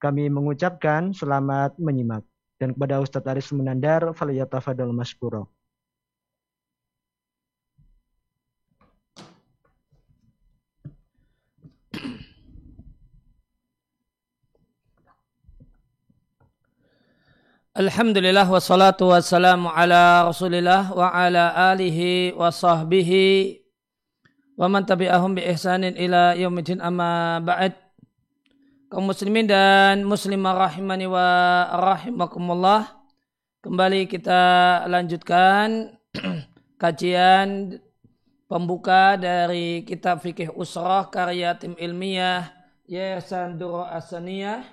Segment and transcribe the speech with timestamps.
[0.00, 2.24] Kami mengucapkan selamat menyimak.
[2.56, 5.52] Dan kepada Ustadz Aris Menandar, faliyatafadol maskuro.
[17.70, 23.56] Alhamdulillah wassalatu wassalamu ala rasulillah wa ala alihi wa sahbihi
[24.60, 27.79] wa man tabi'ahum bi ihsanin ila yaumidin amma ba'd
[28.90, 31.30] kaum muslimin dan muslimah rahimani wa
[31.78, 32.90] rahimakumullah.
[33.62, 35.94] Kembali kita lanjutkan
[36.82, 37.78] kajian
[38.50, 42.50] pembuka dari kitab fikih usrah karya tim ilmiah
[42.90, 44.66] Yayasan Duro Asaniyah.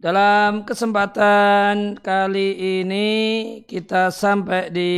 [0.00, 3.08] Dalam kesempatan kali ini
[3.68, 4.92] kita sampai di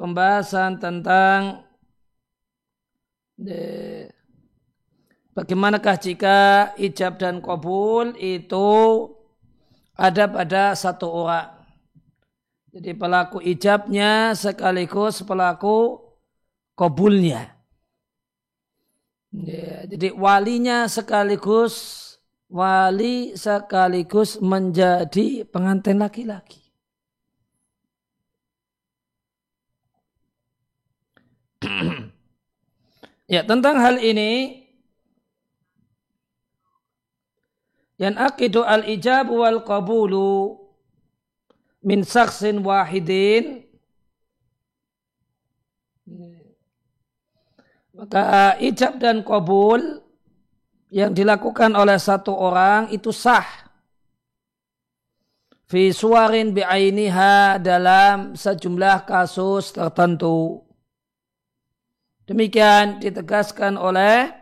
[0.00, 1.65] pembahasan tentang
[5.36, 6.38] bagaimanakah jika
[6.80, 8.68] ijab dan kabul itu
[9.96, 11.52] ada pada satu orang.
[12.72, 16.00] Jadi pelaku ijabnya sekaligus pelaku
[16.76, 17.56] kabulnya.
[19.32, 22.04] Ya, jadi walinya sekaligus
[22.48, 26.60] wali sekaligus menjadi pengantin laki-laki.
[33.30, 34.64] ya, tentang hal ini
[37.96, 40.58] yang akidu al-ijab wal qabulu
[41.86, 43.66] min saksin wahidin
[47.96, 50.04] maka ijab dan kabul
[50.92, 53.46] yang dilakukan oleh satu orang itu sah.
[55.66, 60.65] Fi suarin bi'ainiha dalam sejumlah kasus tertentu.
[62.26, 64.34] Demikian ditegaskan oleh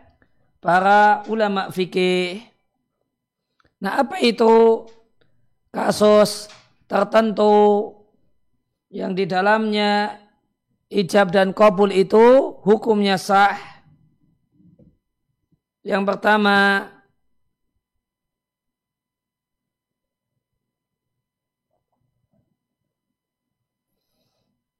[0.57, 2.41] para ulama fikih.
[3.77, 4.89] Nah apa itu
[5.69, 6.49] kasus
[6.89, 7.93] tertentu
[8.89, 10.17] yang di dalamnya
[10.89, 13.57] ijab dan kabul itu hukumnya sah
[15.85, 16.89] yang pertama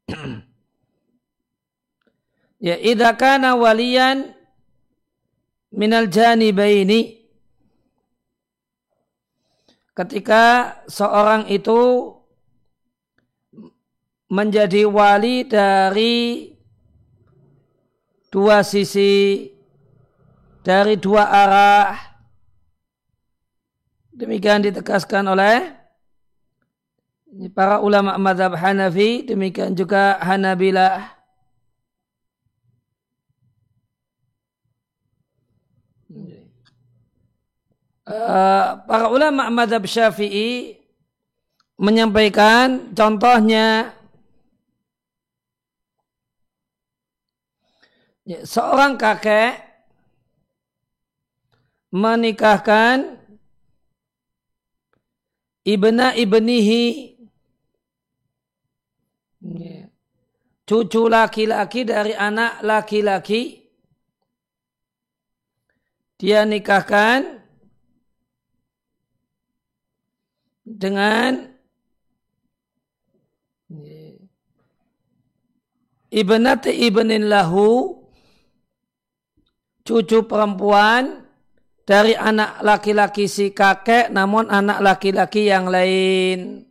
[2.60, 4.34] ya idza kana waliyan
[5.72, 7.26] minal janibaini
[9.96, 12.12] ketika seorang itu
[14.28, 16.52] menjadi wali dari
[18.28, 19.48] dua sisi
[20.66, 21.96] dari dua arah.
[24.16, 25.72] Demikian ditegaskan oleh
[27.52, 31.15] para ulama madhab Hanafi, demikian juga Hanabilah.
[38.06, 40.78] Uh, para ulama madhab syafi'i
[41.82, 43.98] menyampaikan contohnya
[48.30, 49.58] ya, seorang kakek
[51.90, 53.18] menikahkan
[55.66, 57.18] ibna ibnihi
[60.66, 63.66] cucu laki-laki dari anak laki-laki.
[66.16, 67.45] Dia nikahkan
[70.66, 71.54] dengan
[76.10, 78.02] ibnati ibnin lahu
[79.86, 81.22] cucu perempuan
[81.86, 86.66] dari anak laki-laki si kakek namun anak laki-laki yang lain.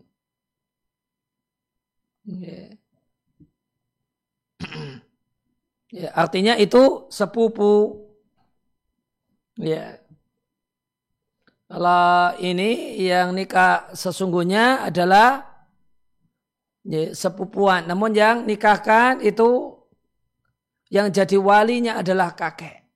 [5.95, 8.03] Ya, artinya itu sepupu.
[9.55, 10.04] Ya.
[11.75, 15.43] Kalau ini yang nikah sesungguhnya adalah
[16.87, 17.91] ya, sepupuan.
[17.91, 19.75] Namun yang nikahkan itu
[20.87, 22.87] yang jadi walinya adalah kakek.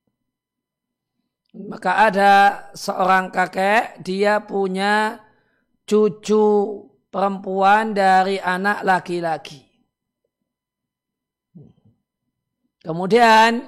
[1.58, 2.32] Maka ada
[2.70, 5.26] seorang kakek, dia punya
[5.82, 9.66] cucu perempuan dari anak laki-laki.
[12.78, 13.66] Kemudian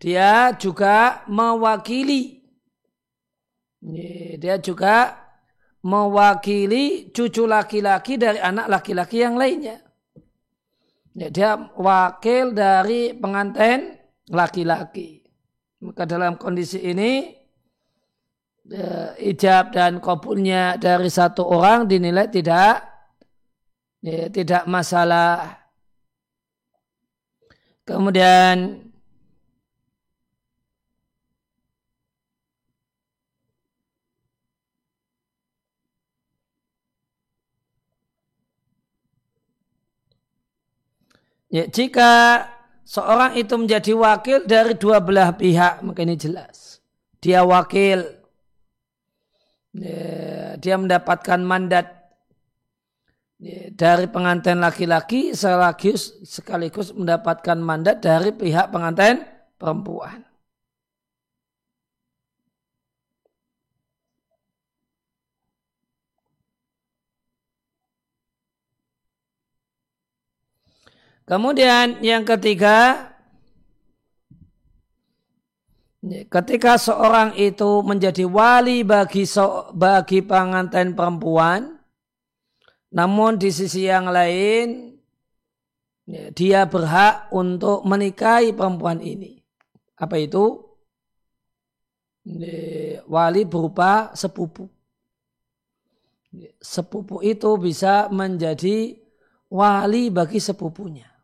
[0.00, 2.35] dia juga mewakili.
[4.36, 5.14] Dia juga
[5.86, 9.78] mewakili cucu laki-laki dari anak laki-laki yang lainnya.
[11.14, 13.94] Dia wakil dari pengantin
[14.28, 15.22] laki-laki.
[15.80, 17.30] Maka dalam kondisi ini
[18.74, 22.82] uh, ijab dan kabulnya dari satu orang dinilai tidak
[24.02, 25.62] ya, tidak masalah.
[27.86, 28.85] Kemudian
[41.56, 42.44] Ya, jika
[42.84, 46.84] seorang itu menjadi wakil dari dua belah pihak, maka ini jelas.
[47.24, 48.04] Dia wakil.
[49.72, 52.12] Ya, dia mendapatkan mandat
[53.40, 59.24] ya, dari pengantin laki-laki sekaligus, sekaligus mendapatkan mandat dari pihak pengantin
[59.56, 60.25] perempuan.
[71.26, 73.10] Kemudian yang ketiga,
[76.06, 81.82] ketika seorang itu menjadi wali bagi so, bagi pengantin perempuan,
[82.94, 84.94] namun di sisi yang lain
[86.30, 89.42] dia berhak untuk menikahi perempuan ini.
[89.98, 90.62] Apa itu?
[93.10, 94.70] Wali berupa sepupu.
[96.62, 98.94] Sepupu itu bisa menjadi
[99.50, 101.15] wali bagi sepupunya.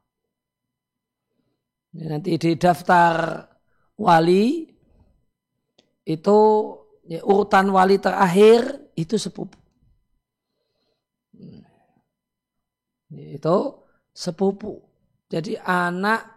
[1.93, 3.44] Nanti di daftar
[4.00, 4.65] wali
[6.09, 6.39] itu
[7.05, 9.61] ya, urutan wali terakhir itu sepupu.
[13.12, 13.85] Itu
[14.17, 14.81] sepupu.
[15.29, 16.33] Jadi anak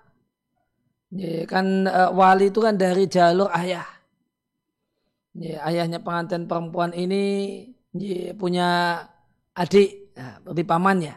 [1.15, 3.87] ya, kan e, wali itu kan dari jalur ayah.
[5.35, 7.23] Ya, ayahnya pengantin perempuan ini
[7.95, 8.67] ya, punya
[9.55, 11.15] adik, nah, berarti pamannya.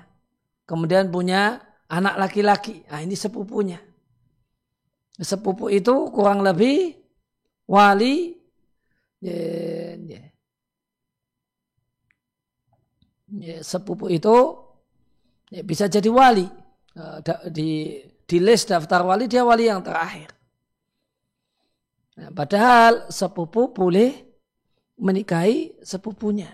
[0.63, 1.59] Kemudian punya
[1.91, 2.87] anak laki-laki.
[2.87, 3.88] Nah, ini sepupunya
[5.19, 6.95] sepupu itu kurang lebih
[7.67, 8.39] wali
[9.19, 9.39] ya,
[9.99, 10.23] ya.
[13.29, 14.57] Ya, sepupu itu
[15.53, 16.49] ya, bisa jadi wali
[16.97, 17.19] eh,
[17.53, 20.33] di di list daftar wali dia wali yang terakhir.
[22.17, 24.17] Nah, padahal sepupu boleh
[24.99, 26.51] menikahi sepupunya.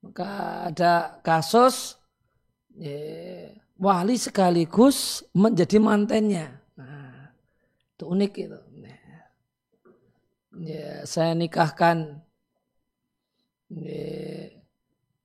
[0.00, 0.28] Maka
[0.72, 2.00] ada kasus
[2.74, 6.59] ya, wali sekaligus menjadi mantennya.
[8.00, 8.60] Itu unik itu.
[10.64, 12.24] Ya, saya nikahkan
[13.68, 14.48] ya,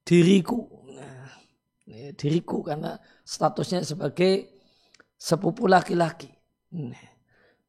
[0.04, 0.68] diriku.
[0.92, 1.40] Nah,
[1.88, 4.52] ya, diriku karena statusnya sebagai
[5.16, 6.36] sepupu laki-laki.
[6.76, 7.00] Nah,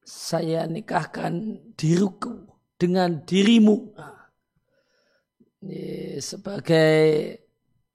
[0.02, 3.94] saya nikahkan diriku dengan dirimu.
[3.94, 4.26] Nah,
[5.70, 6.98] ya, sebagai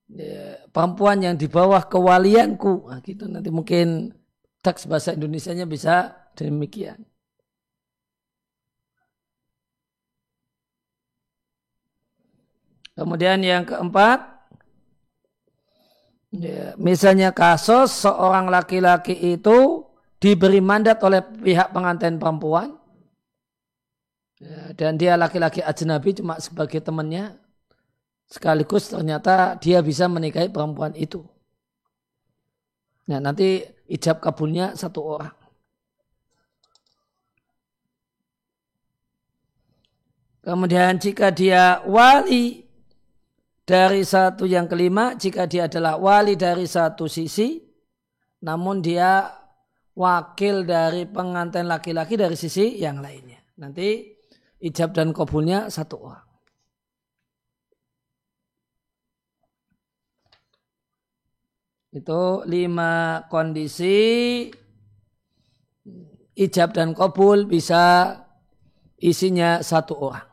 [0.07, 2.87] ya, perempuan yang di bawah kewalianku.
[2.87, 4.15] Nah, gitu nanti mungkin
[4.63, 7.03] teks bahasa Indonesia-nya bisa demikian.
[12.91, 14.19] Kemudian yang keempat,
[16.35, 19.87] ya, misalnya kasus seorang laki-laki itu
[20.21, 22.77] diberi mandat oleh pihak pengantin perempuan,
[24.37, 27.41] ya, dan dia laki-laki ajnabi cuma sebagai temannya,
[28.29, 31.25] sekaligus ternyata dia bisa menikahi perempuan itu.
[33.09, 35.40] Nah nanti ijab kabulnya satu orang.
[40.41, 42.65] Kemudian jika dia wali
[43.61, 47.61] dari satu yang kelima, jika dia adalah wali dari satu sisi,
[48.41, 49.29] namun dia
[49.93, 53.37] wakil dari pengantin laki-laki dari sisi yang lainnya.
[53.61, 54.17] Nanti
[54.65, 56.25] ijab dan kabulnya satu orang.
[61.91, 64.47] Itu lima kondisi
[66.39, 68.15] ijab dan kabul bisa
[68.97, 70.30] isinya satu orang.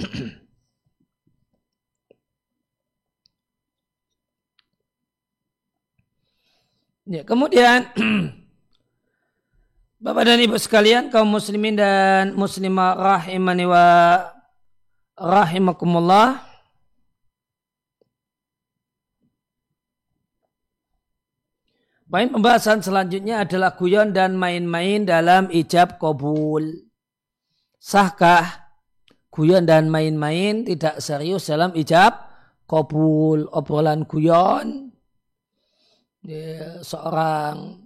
[7.14, 7.84] ya, kemudian
[10.00, 13.84] Bapak dan Ibu sekalian, kaum muslimin dan muslimah rahimani wa
[15.12, 16.40] rahimakumullah.
[22.10, 26.88] Poin pembahasan selanjutnya adalah guyon dan main-main dalam ijab kabul.
[27.76, 28.69] Sahkah
[29.30, 32.12] guyon dan main-main tidak serius dalam ijab
[32.66, 33.46] kabul.
[33.50, 34.90] Obrolan guyon
[36.26, 37.78] ya, seorang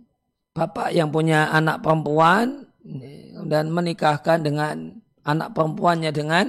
[0.57, 6.47] bapak yang punya anak perempuan ya, dan menikahkan dengan anak perempuannya dengan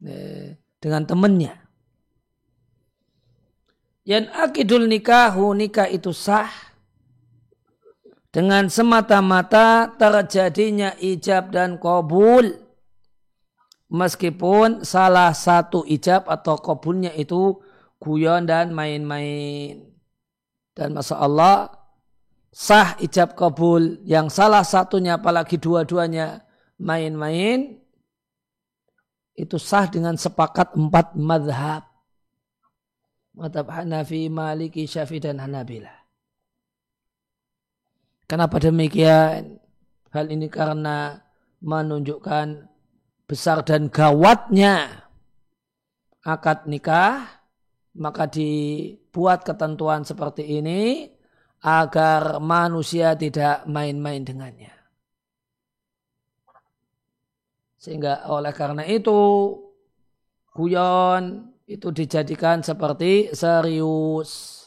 [0.00, 1.54] ya, dengan temannya.
[4.02, 6.50] Yang akidul nikahu nikah itu sah.
[8.32, 12.61] Dengan semata-mata terjadinya ijab dan kabul
[13.92, 17.60] meskipun salah satu ijab atau kabulnya itu
[18.00, 19.84] guyon dan main-main.
[20.72, 21.68] Dan masa Allah
[22.48, 26.40] sah ijab kabul yang salah satunya apalagi dua-duanya
[26.80, 27.76] main-main
[29.36, 31.84] itu sah dengan sepakat empat madhab.
[33.32, 36.04] Madhab Hanafi, Maliki, Syafi dan Hanabilah.
[38.28, 39.56] Kenapa demikian?
[40.12, 41.16] Hal ini karena
[41.64, 42.71] menunjukkan
[43.32, 45.08] besar dan gawatnya
[46.20, 47.40] akad nikah,
[47.96, 51.08] maka dibuat ketentuan seperti ini
[51.64, 54.76] agar manusia tidak main-main dengannya.
[57.80, 59.18] Sehingga oleh karena itu
[60.52, 64.61] guyon itu dijadikan seperti serius.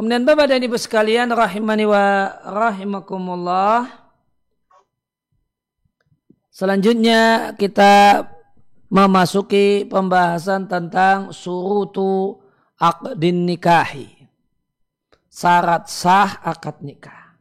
[0.00, 3.84] Kemudian Bapak dan Ibu sekalian rahimani wa rahimakumullah.
[6.48, 8.24] Selanjutnya kita
[8.88, 12.40] memasuki pembahasan tentang surutu
[12.80, 14.24] akdin nikahi.
[15.28, 17.36] Syarat sah akad nikah.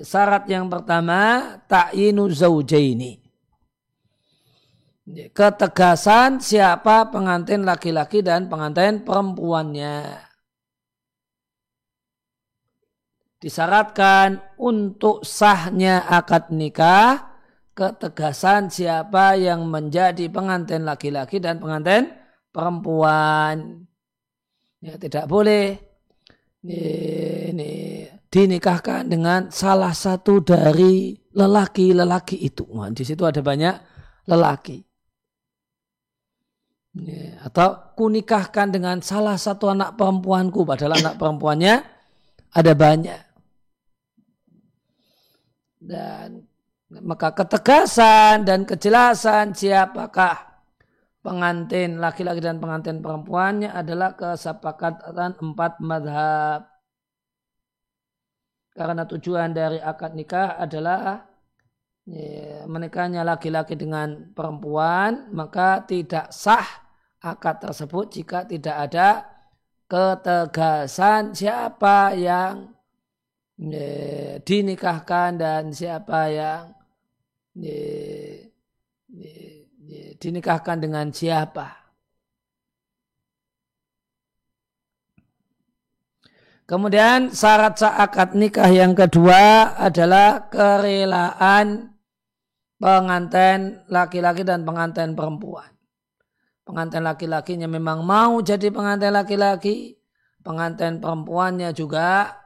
[0.00, 3.20] Syarat yang pertama ta'yinu zaujaini.
[5.36, 10.29] Ketegasan siapa pengantin laki-laki dan pengantin perempuannya.
[13.40, 17.32] Disyaratkan untuk sahnya akad nikah
[17.72, 22.12] ketegasan siapa yang menjadi pengantin laki-laki dan pengantin
[22.52, 23.88] perempuan.
[24.84, 25.80] Ya, tidak boleh
[26.64, 26.80] ini,
[27.52, 27.72] ini,
[28.28, 32.68] dinikahkan dengan salah satu dari lelaki-lelaki itu.
[32.76, 33.74] Nah, di situ ada banyak
[34.28, 34.84] lelaki.
[36.90, 41.86] Ya, atau kunikahkan dengan salah satu anak perempuanku padahal anak perempuannya
[42.50, 43.29] ada banyak
[45.80, 46.44] dan
[46.90, 50.50] maka ketegasan dan kejelasan siapakah
[51.20, 56.68] pengantin laki-laki dan pengantin perempuannya adalah kesepakatan empat madhab.
[58.70, 61.26] Karena tujuan dari akad nikah adalah
[62.08, 66.64] ya, menikahnya laki-laki dengan perempuan, maka tidak sah
[67.20, 69.08] akad tersebut jika tidak ada
[69.90, 72.72] ketegasan siapa yang
[74.40, 76.72] dinikahkan dan siapa yang
[80.16, 81.76] dinikahkan dengan siapa.
[86.64, 91.98] Kemudian syarat akad nikah yang kedua adalah kerelaan
[92.78, 95.66] pengantin laki-laki dan pengantin perempuan.
[96.62, 99.98] Pengantin laki-lakinya memang mau jadi pengantin laki-laki,
[100.46, 102.39] pengantin perempuannya juga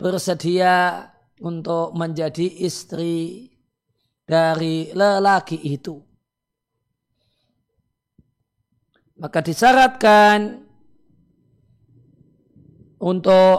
[0.00, 1.04] bersedia
[1.44, 3.52] untuk menjadi istri
[4.24, 6.00] dari lelaki itu.
[9.20, 10.64] Maka disyaratkan
[13.04, 13.56] untuk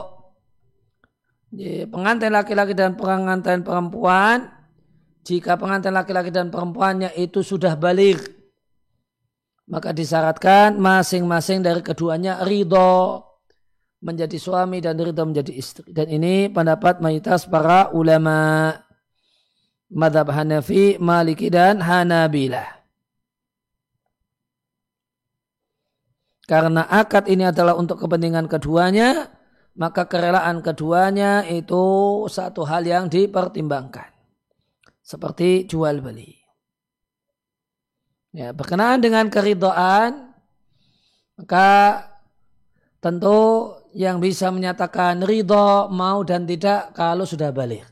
[1.94, 4.50] pengantin laki-laki dan pengantin perempuan
[5.22, 8.18] jika pengantin laki-laki dan perempuannya itu sudah balik
[9.70, 13.24] maka disyaratkan masing-masing dari keduanya ridho
[14.02, 15.94] menjadi suami dan ridha menjadi istri.
[15.94, 18.74] Dan ini pendapat mayoritas para ulama
[19.94, 22.82] madhab Hanafi, Maliki dan Hanabilah.
[26.50, 29.32] Karena akad ini adalah untuk kepentingan keduanya,
[29.78, 31.80] maka kerelaan keduanya itu
[32.28, 34.12] satu hal yang dipertimbangkan.
[35.00, 36.42] Seperti jual beli.
[38.36, 40.36] Ya, berkenaan dengan keridhaan,
[41.40, 41.68] maka
[43.04, 47.84] tentu yang bisa menyatakan ridho, mau dan tidak kalau sudah balik.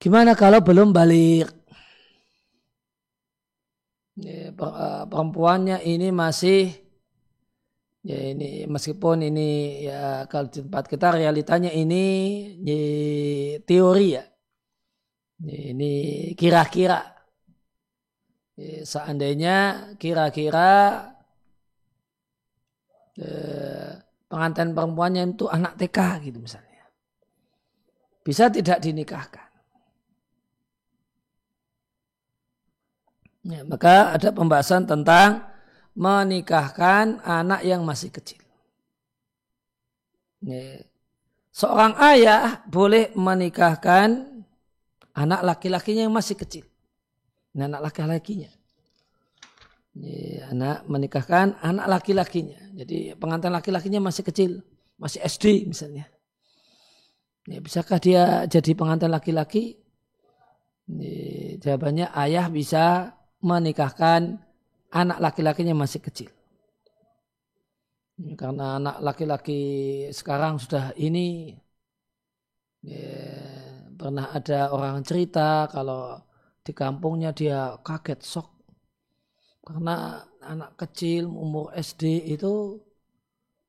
[0.00, 1.48] Gimana kalau belum balik?
[4.14, 4.54] Eh,
[5.10, 6.70] perempuannya ini masih
[8.04, 12.04] ya ini meskipun ini ya kalau di tempat kita realitanya ini
[12.62, 12.78] ya,
[13.64, 14.24] teori ya
[15.42, 15.92] ini
[16.36, 17.00] kira-kira
[18.60, 19.56] ya, seandainya
[19.98, 20.70] kira-kira
[23.18, 23.63] eh,
[24.34, 26.90] pengantin perempuannya itu anak TK gitu misalnya.
[28.26, 29.46] Bisa tidak dinikahkan.
[33.46, 35.46] Ya, maka ada pembahasan tentang
[35.94, 38.42] menikahkan anak yang masih kecil.
[40.42, 40.82] Ya.
[41.54, 44.42] Seorang ayah boleh menikahkan
[45.14, 46.66] anak laki-lakinya yang masih kecil.
[47.54, 48.50] Anak laki-lakinya
[50.50, 52.58] anak menikahkan anak laki-lakinya.
[52.74, 54.50] Jadi pengantin laki-lakinya masih kecil,
[54.98, 56.10] masih SD misalnya.
[57.46, 59.78] Ya, bisakah dia jadi pengantin laki-laki?
[60.88, 64.40] Ya, jawabannya ayah bisa menikahkan
[64.90, 66.30] anak laki-lakinya masih kecil.
[68.18, 69.62] Ya, karena anak laki-laki
[70.10, 71.54] sekarang sudah ini
[72.82, 73.14] ya,
[73.94, 76.18] pernah ada orang cerita kalau
[76.64, 78.53] di kampungnya dia kaget sok
[79.64, 82.78] karena anak kecil umur SD itu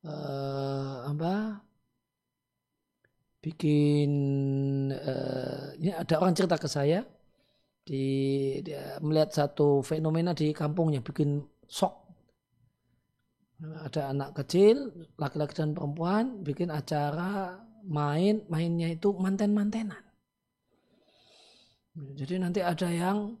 [0.04, 1.64] uh, apa?
[3.40, 4.10] Bikin
[4.92, 7.00] uh, ini ada orang cerita ke saya.
[7.86, 8.04] Di
[8.66, 11.38] dia melihat satu fenomena di kampungnya bikin
[11.70, 12.06] shock
[13.62, 17.56] ada anak kecil laki-laki dan perempuan bikin acara
[17.88, 20.02] main mainnya itu manten-mantenan.
[21.96, 23.40] Jadi nanti ada yang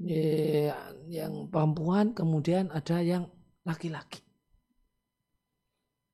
[0.00, 3.28] yang perempuan kemudian ada yang
[3.68, 4.24] laki-laki.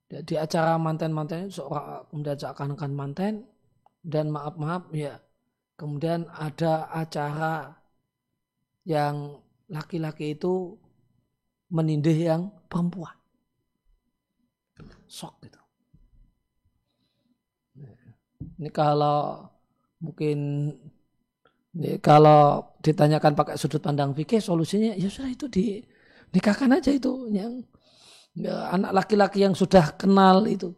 [0.07, 3.35] Di acara manten-manten seorang seakan-akan manten
[4.07, 5.19] dan maaf-maaf ya
[5.75, 7.75] kemudian ada acara
[8.87, 10.79] yang laki-laki itu
[11.71, 13.15] menindih yang perempuan.
[15.07, 15.61] Sok gitu.
[18.57, 19.51] Ini kalau
[20.01, 20.71] mungkin
[21.77, 25.85] ini kalau ditanyakan pakai sudut pandang fikih solusinya ya sudah itu di
[26.33, 27.61] nikahkan aja itu yang
[28.33, 30.73] ya, anak laki-laki yang sudah kenal itu.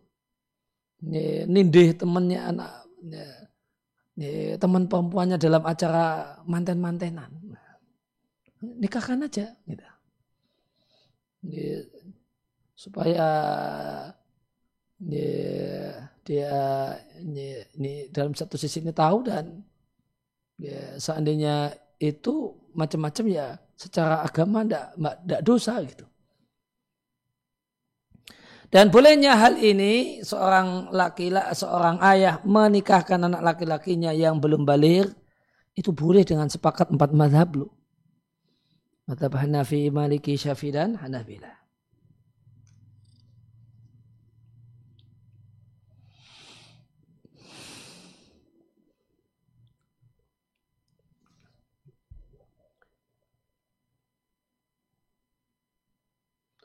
[0.99, 2.73] Ya, nindih temannya anak
[3.07, 3.27] ya,
[4.19, 7.31] ya, teman perempuannya dalam acara manten-mantenan.
[8.59, 9.87] Nikahkan aja gitu.
[11.47, 11.87] Ya,
[12.75, 13.29] supaya
[14.99, 15.31] ya,
[16.27, 16.59] dia
[17.15, 19.63] ya, ini dalam satu sisi ini tahu dan
[20.59, 23.47] ya, seandainya itu macam-macam ya
[23.79, 26.05] secara agama tidak dosa gitu
[28.69, 35.09] dan bolehnya hal ini seorang laki-laki, seorang ayah menikahkan anak laki-lakinya yang belum balik
[35.73, 37.69] itu boleh dengan sepakat empat madhab lu.
[39.09, 41.58] Madhab Hanafi, Maliki, Syafi'i dan Hanabilah.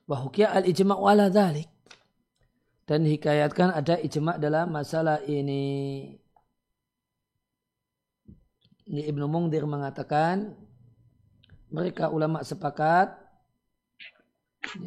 [0.04, 1.74] Wahukia al-ijma' wala dhalik
[2.84, 5.64] dan hikayatkan ada ijma dalam masalah ini.
[8.84, 10.60] Ini Ibnu Mungdir mengatakan
[11.72, 13.16] mereka ulama sepakat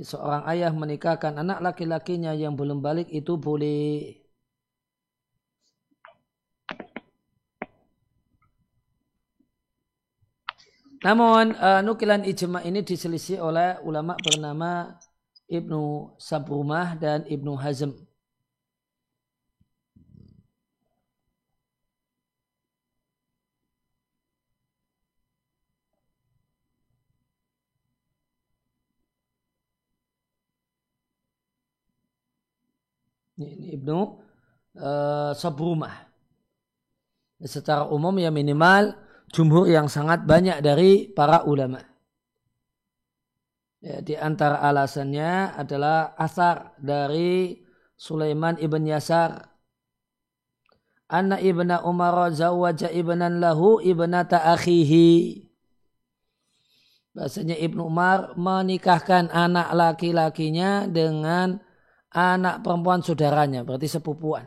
[0.05, 4.13] seorang ayah menikahkan anak laki-lakinya yang belum balik itu boleh
[11.07, 14.99] Namun uh, nukilan ijma ini diselisih oleh ulama bernama
[15.47, 17.95] Ibnu Sabrumah dan Ibnu Hazm.
[33.39, 33.99] Ini Ibnu
[34.75, 35.95] uh, Sabrumah.
[37.47, 41.83] Secara umum ya minimal jumhur yang sangat banyak dari para ulama.
[43.81, 47.63] Ya, di antara alasannya adalah asar dari
[47.95, 49.47] Sulaiman ibn Yasar.
[51.07, 55.47] Anna ibna Umar zawaja ibnan lahu ibnata akhihi.
[57.17, 61.57] Bahasanya Ibnu Umar menikahkan anak laki-lakinya dengan
[62.13, 64.45] anak perempuan saudaranya, berarti sepupuan.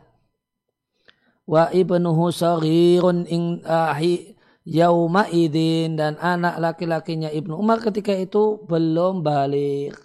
[1.50, 3.90] Wa ibnuhu saghirun in, uh,
[4.68, 9.96] Yauma idin dan anak laki-lakinya Ibnu Umar ketika itu belum balik.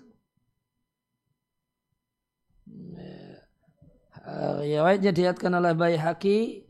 [4.64, 6.64] Riwayatnya diatkan oleh Bayhaqi.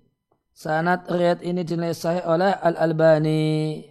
[0.55, 3.83] Sanat riwayat ini dinilai sahih oleh Al-Albani.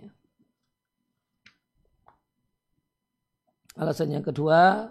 [3.77, 4.89] Alasan yang kedua,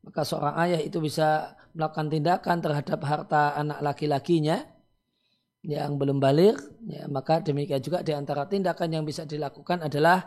[0.00, 4.64] maka seorang ayah itu bisa melakukan tindakan terhadap harta anak laki-lakinya
[5.62, 6.58] yang belum balik,
[6.90, 10.26] ya, maka demikian juga di antara tindakan yang bisa dilakukan adalah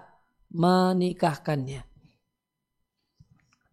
[0.51, 1.83] menikahkannya.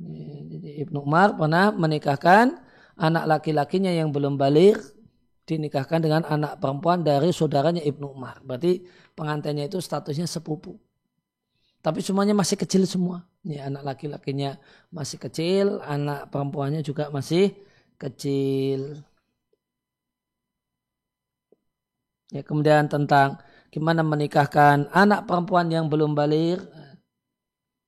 [0.03, 2.59] Jadi Ibnu Umar pernah menikahkan
[2.99, 4.83] anak laki-lakinya yang belum balik
[5.47, 8.43] dinikahkan dengan anak perempuan dari saudaranya Ibnu Umar.
[8.43, 8.83] Berarti
[9.15, 10.75] pengantinnya itu statusnya sepupu.
[11.83, 13.27] Tapi semuanya masih kecil semua.
[13.43, 14.59] Ya, anak laki-lakinya
[14.95, 17.55] masih kecil, anak perempuannya juga masih
[17.99, 19.03] kecil.
[22.33, 23.37] Ya, kemudian tentang
[23.69, 26.65] gimana menikahkan anak perempuan yang belum balik.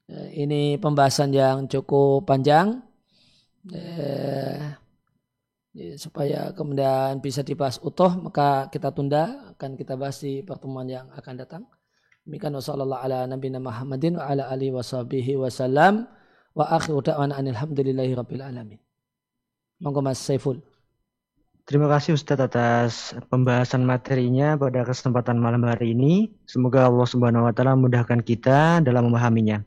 [0.05, 2.85] Ya, ini pembahasan yang cukup panjang.
[3.73, 4.77] Ya,
[5.73, 11.09] ya, supaya kemudian bisa dibahas utuh maka kita tunda akan kita bahas di pertemuan yang
[11.17, 11.65] akan datang.
[12.29, 16.05] Demikian wasallallahu ala nabiyina Muhammadin wa ala alihi washabihi wasallam
[16.53, 18.81] wa akhiru da'wana alhamdulillahi rabbil alamin.
[19.81, 20.61] Monggo Mas Saiful.
[21.65, 26.29] Terima kasih Ustadz atas pembahasan materinya pada kesempatan malam hari ini.
[26.45, 29.65] Semoga Allah Subhanahu wa taala mudahkan kita dalam memahaminya.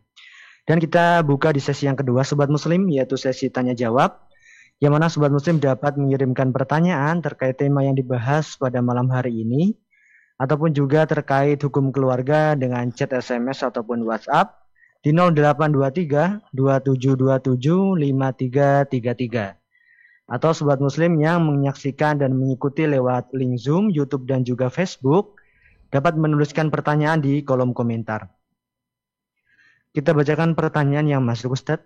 [0.70, 4.14] Dan kita buka di sesi yang kedua Sobat Muslim yaitu sesi tanya jawab.
[4.78, 9.74] Yang mana Sobat Muslim dapat mengirimkan pertanyaan terkait tema yang dibahas pada malam hari ini
[10.38, 14.54] ataupun juga terkait hukum keluarga dengan chat SMS ataupun WhatsApp
[15.02, 17.58] di 0823 2727
[18.06, 19.67] 5333
[20.28, 25.40] atau sobat muslim yang menyaksikan dan mengikuti lewat link Zoom, YouTube dan juga Facebook
[25.88, 28.28] dapat menuliskan pertanyaan di kolom komentar.
[29.96, 31.80] Kita bacakan pertanyaan yang masuk Ustaz.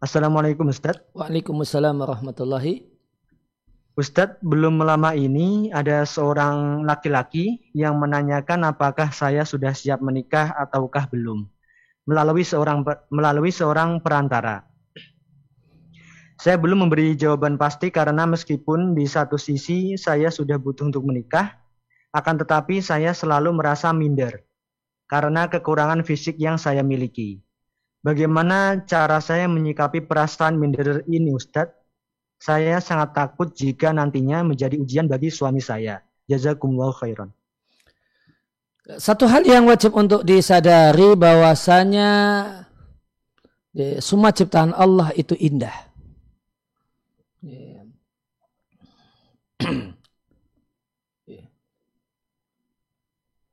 [0.00, 1.00] Assalamualaikum Ustaz.
[1.16, 2.84] Waalaikumsalam warahmatullahi.
[3.98, 11.04] Ustadz, belum lama ini ada seorang laki-laki yang menanyakan apakah saya sudah siap menikah ataukah
[11.10, 11.44] belum
[12.10, 12.82] melalui seorang
[13.14, 14.66] melalui seorang perantara.
[16.42, 21.54] Saya belum memberi jawaban pasti karena meskipun di satu sisi saya sudah butuh untuk menikah,
[22.10, 24.42] akan tetapi saya selalu merasa minder
[25.06, 27.38] karena kekurangan fisik yang saya miliki.
[28.00, 31.76] Bagaimana cara saya menyikapi perasaan minder ini Ustadz?
[32.40, 36.00] Saya sangat takut jika nantinya menjadi ujian bagi suami saya.
[36.24, 37.28] Jazakumullah khairan.
[38.98, 42.10] Satu hal yang wajib untuk disadari bahwasanya
[44.02, 45.76] semua ciptaan Allah itu indah.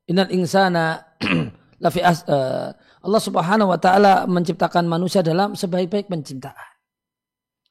[0.08, 1.04] Innal insana
[1.84, 2.72] lafi as, uh,
[3.04, 6.80] Allah Subhanahu wa taala menciptakan manusia dalam sebaik-baik penciptaan.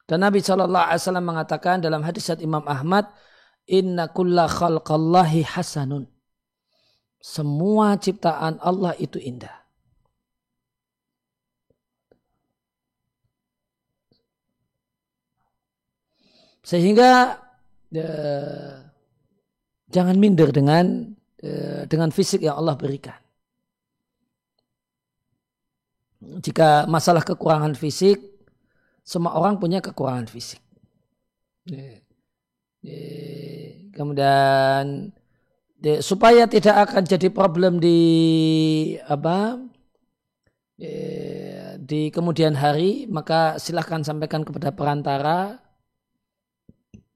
[0.07, 3.09] Dan Nabi Shallallahu Alaihi Wasallam mengatakan dalam hadis Imam Ahmad,
[3.67, 6.07] Inna kulla khalqallahi hasanun
[7.17, 9.53] semua ciptaan Allah itu indah.
[16.67, 17.39] Sehingga
[17.95, 18.75] eh,
[19.87, 23.15] jangan minder dengan eh, dengan fisik yang Allah berikan.
[26.17, 28.19] Jika masalah kekurangan fisik,
[29.05, 30.59] semua orang punya kekurangan fisik.
[33.95, 35.15] Kemudian
[35.77, 37.99] de, supaya tidak akan jadi problem di
[39.05, 39.61] apa
[40.77, 40.91] de,
[41.81, 45.61] di kemudian hari maka silahkan sampaikan kepada perantara.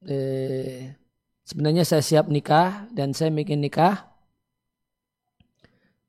[0.02, 0.94] De,
[1.46, 4.08] sebenarnya saya siap nikah dan saya bikin nikah.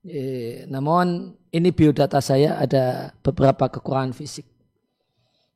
[0.06, 4.46] De, namun ini biodata saya ada beberapa kekurangan fisik.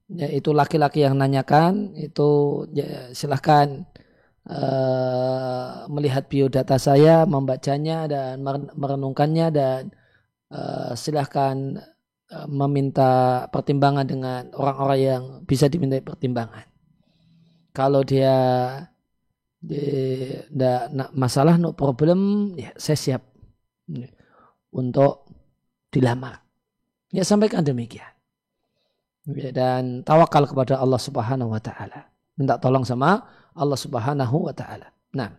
[0.07, 3.83] Yaitu laki-laki yang nanyakan itu ya, silahkan
[4.47, 8.41] uh, melihat biodata saya, membacanya dan
[8.75, 9.81] merenungkannya dan
[10.51, 11.83] uh, silahkan
[12.31, 16.65] uh, meminta pertimbangan dengan orang-orang yang bisa diminta pertimbangan.
[17.75, 18.33] Kalau dia
[19.61, 23.21] tidak masalah, no problem, ya saya siap
[24.73, 25.29] untuk
[25.93, 26.41] dilamar.
[27.13, 28.09] Ya sampaikan demikian.
[29.27, 32.07] Ya, dan tawakal kepada Allah Subhanahu wa taala.
[32.39, 34.93] Minta tolong sama Allah Subhanahu wa taala.
[35.11, 35.33] Nah.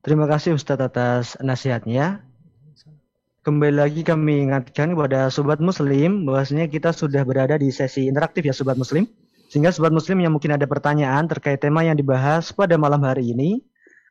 [0.00, 2.24] Terima kasih Ustadz atas nasihatnya.
[3.40, 8.52] Kembali lagi kami ingatkan kepada sobat muslim bahwasanya kita sudah berada di sesi interaktif ya
[8.52, 9.08] sobat muslim.
[9.48, 13.60] Sehingga sobat muslim yang mungkin ada pertanyaan terkait tema yang dibahas pada malam hari ini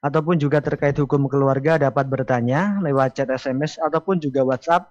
[0.02, 4.90] ataupun juga terkait hukum keluarga dapat bertanya lewat chat SMS ataupun juga WhatsApp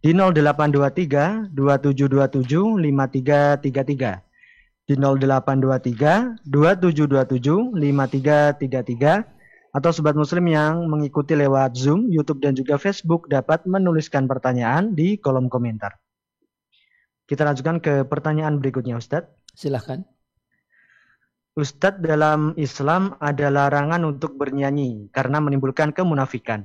[0.00, 2.42] di 0823 2727
[2.86, 4.25] 5333
[4.86, 9.36] di 0823 2727 5333
[9.76, 15.20] atau sobat muslim yang mengikuti lewat Zoom, YouTube dan juga Facebook dapat menuliskan pertanyaan di
[15.20, 16.00] kolom komentar.
[17.26, 19.28] Kita lanjutkan ke pertanyaan berikutnya Ustadz.
[19.52, 20.06] Silahkan.
[21.58, 26.64] Ustadz dalam Islam ada larangan untuk bernyanyi karena menimbulkan kemunafikan.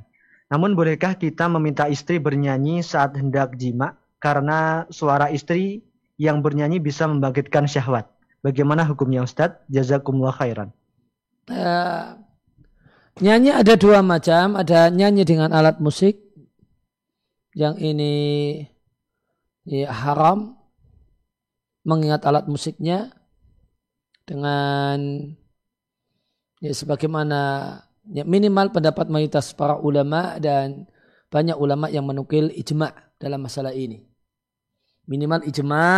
[0.52, 5.82] Namun bolehkah kita meminta istri bernyanyi saat hendak jima karena suara istri
[6.22, 8.06] yang bernyanyi bisa membangkitkan syahwat.
[8.46, 9.66] Bagaimana hukumnya Ustadz?
[9.74, 10.70] Jazakumullah khairan.
[11.50, 12.14] Uh,
[13.18, 14.54] nyanyi ada dua macam.
[14.54, 16.22] Ada nyanyi dengan alat musik.
[17.58, 18.14] Yang ini
[19.66, 20.54] ya, haram.
[21.82, 23.10] Mengingat alat musiknya.
[24.30, 25.26] Dengan
[26.62, 27.42] ya sebagaimana
[28.14, 30.86] ya, minimal pendapat mayoritas para ulama dan
[31.34, 34.11] banyak ulama yang menukil ijma dalam masalah ini
[35.06, 35.90] minimal ijma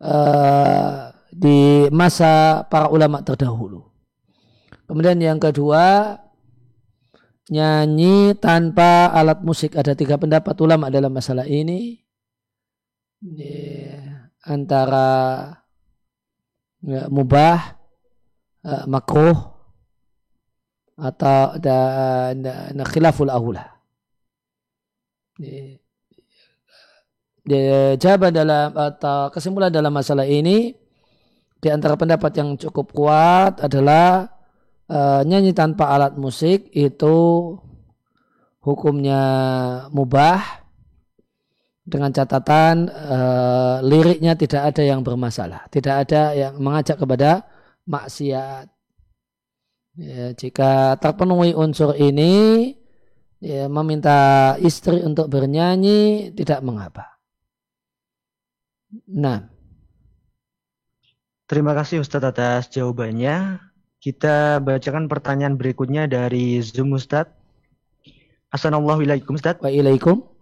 [0.00, 3.84] uh, di masa para ulama terdahulu.
[4.86, 6.16] Kemudian yang kedua,
[7.50, 9.74] nyanyi tanpa alat musik.
[9.74, 12.00] Ada tiga pendapat ulama dalam masalah ini.
[14.46, 15.50] antara
[16.86, 17.74] ya, mubah,
[18.62, 19.56] uh, makruh
[20.96, 21.78] atau da,
[22.32, 23.76] da, da, khilaful aula.
[28.02, 30.74] Jawaban dalam atau kesimpulan dalam masalah ini
[31.62, 34.26] di antara pendapat yang cukup kuat adalah
[34.90, 37.16] uh, nyanyi tanpa alat musik itu
[38.66, 39.22] hukumnya
[39.94, 40.66] mubah
[41.86, 47.46] dengan catatan uh, liriknya tidak ada yang bermasalah, tidak ada yang mengajak kepada
[47.86, 48.66] maksiat.
[49.96, 52.74] Ya, jika terpenuhi unsur ini,
[53.40, 57.15] ya, meminta istri untuk bernyanyi tidak mengapa.
[59.10, 59.50] Nah.
[61.46, 63.62] Terima kasih Ustadz atas jawabannya.
[64.02, 67.30] Kita bacakan pertanyaan berikutnya dari Zoom Ustadz.
[68.50, 69.62] Assalamualaikum Ustadz.
[69.62, 70.34] Waalaikumsalam.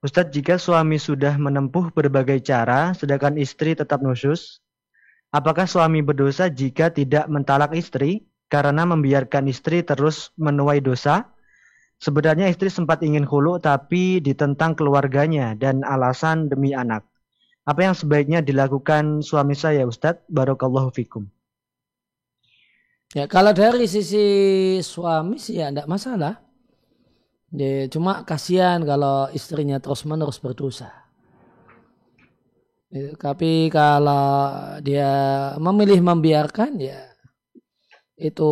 [0.00, 4.64] Ustadz, jika suami sudah menempuh berbagai cara, sedangkan istri tetap nusus,
[5.28, 11.28] apakah suami berdosa jika tidak mentalak istri karena membiarkan istri terus menuai dosa?
[12.00, 17.09] Sebenarnya istri sempat ingin hulu tapi ditentang keluarganya dan alasan demi anak.
[17.68, 20.24] Apa yang sebaiknya dilakukan suami saya Ustadz?
[20.32, 21.28] Barakallahu fikum.
[23.10, 24.24] Ya kalau dari sisi
[24.80, 26.38] suami sih ya tidak masalah.
[27.50, 30.94] Ya, cuma kasihan kalau istrinya terus-menerus berdosa.
[32.90, 35.10] Ya, tapi kalau dia
[35.58, 37.10] memilih membiarkan ya
[38.14, 38.50] itu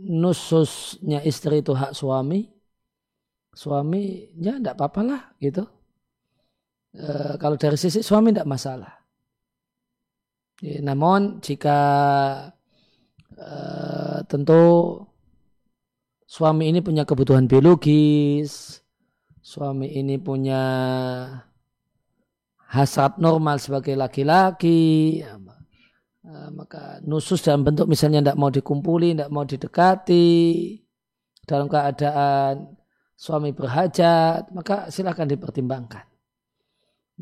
[0.00, 2.48] nususnya istri itu hak suami.
[3.52, 5.68] Suami ya tidak apa-apa lah gitu.
[6.92, 8.92] E, kalau dari sisi suami tidak masalah.
[10.62, 11.80] Ya, namun jika
[13.34, 13.50] e,
[14.28, 14.62] tentu
[16.32, 18.80] suami ini punya kebutuhan biologis,
[19.44, 20.62] suami ini punya
[22.72, 25.36] hasrat normal sebagai laki-laki, ya,
[26.24, 30.80] eh, maka nusus dalam bentuk misalnya tidak mau dikumpuli, tidak mau didekati,
[31.44, 32.80] dalam keadaan
[33.12, 36.11] suami berhajat, maka silahkan dipertimbangkan.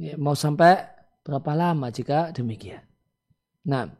[0.00, 0.88] Ya, mau sampai
[1.20, 2.80] berapa lama jika demikian.
[3.68, 3.92] Nah.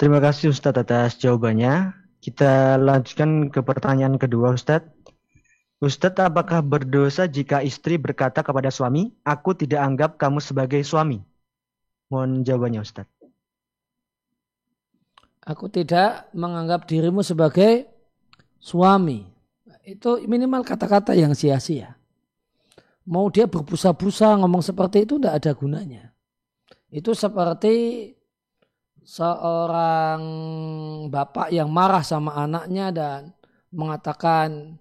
[0.00, 1.92] Terima kasih Ustadz atas jawabannya.
[2.24, 4.88] Kita lanjutkan ke pertanyaan kedua Ustadz.
[5.84, 11.20] Ustadz, apakah berdosa jika istri berkata kepada suami, aku tidak anggap kamu sebagai suami?
[12.08, 13.12] Mohon jawabannya Ustadz.
[15.44, 17.84] Aku tidak menganggap dirimu sebagai
[18.56, 19.28] suami.
[19.84, 22.00] Itu minimal kata-kata yang sia-sia.
[23.04, 26.04] Mau dia berbusa-busa ngomong seperti itu tidak ada gunanya.
[26.88, 28.08] Itu seperti
[29.04, 30.20] seorang
[31.12, 33.20] bapak yang marah sama anaknya dan
[33.68, 34.80] mengatakan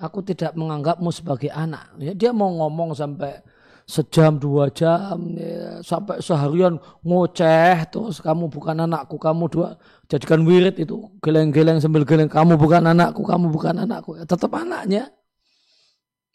[0.00, 1.92] aku tidak menganggapmu sebagai anak.
[2.00, 3.44] Ya, dia mau ngomong sampai
[3.88, 9.80] sejam dua jam ya, sampai seharian ngoceh terus kamu bukan anakku kamu dua
[10.12, 15.08] jadikan wirid itu geleng-geleng sambil geleng kamu bukan anakku kamu bukan anakku ya, tetap anaknya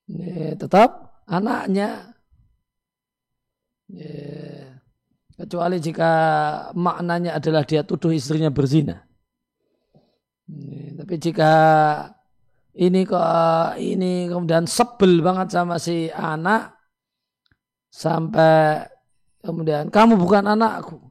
[0.08, 2.14] ya, tetap anaknya
[3.88, 4.64] ya,
[5.34, 6.12] Kecuali jika
[6.78, 9.02] maknanya adalah dia tuduh istrinya berzina.
[10.94, 11.52] Tapi jika
[12.78, 13.26] ini kok
[13.82, 16.78] ini kemudian sebel banget sama si anak
[17.90, 18.86] sampai
[19.42, 21.02] kemudian kamu bukan anakku.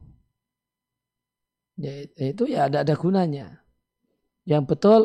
[1.75, 3.59] Ya, itu ya ada ada gunanya.
[4.47, 5.01] Yang betul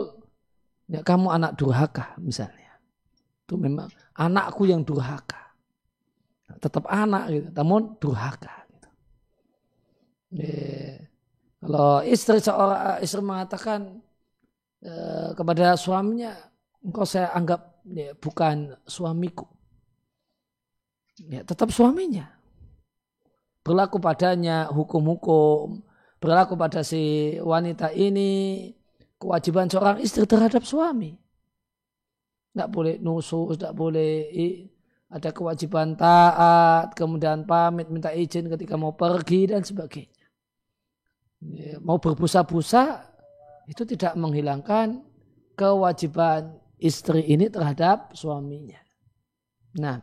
[0.86, 2.67] ya kamu anak durhaka misalnya.
[3.48, 5.56] Itu memang anakku yang durhaka.
[6.60, 8.68] Tetap anak gitu, namun durhaka.
[10.28, 11.08] Yeah.
[11.64, 14.04] Kalau istri seorang istri mengatakan
[14.84, 16.36] uh, kepada suaminya,
[16.84, 19.48] engkau saya anggap ya, bukan suamiku.
[21.24, 22.28] Ya, tetap suaminya.
[23.64, 25.82] Berlaku padanya hukum-hukum,
[26.20, 28.70] berlaku pada si wanita ini
[29.18, 31.16] kewajiban seorang istri terhadap suami.
[32.58, 34.26] Tidak boleh nusus, tidak boleh
[35.06, 40.26] ada kewajiban taat, kemudian pamit, minta izin ketika mau pergi dan sebagainya.
[41.38, 43.06] Ya, mau berbusa-busa
[43.70, 45.06] itu tidak menghilangkan
[45.54, 48.82] kewajiban istri ini terhadap suaminya.
[49.78, 50.02] Nah,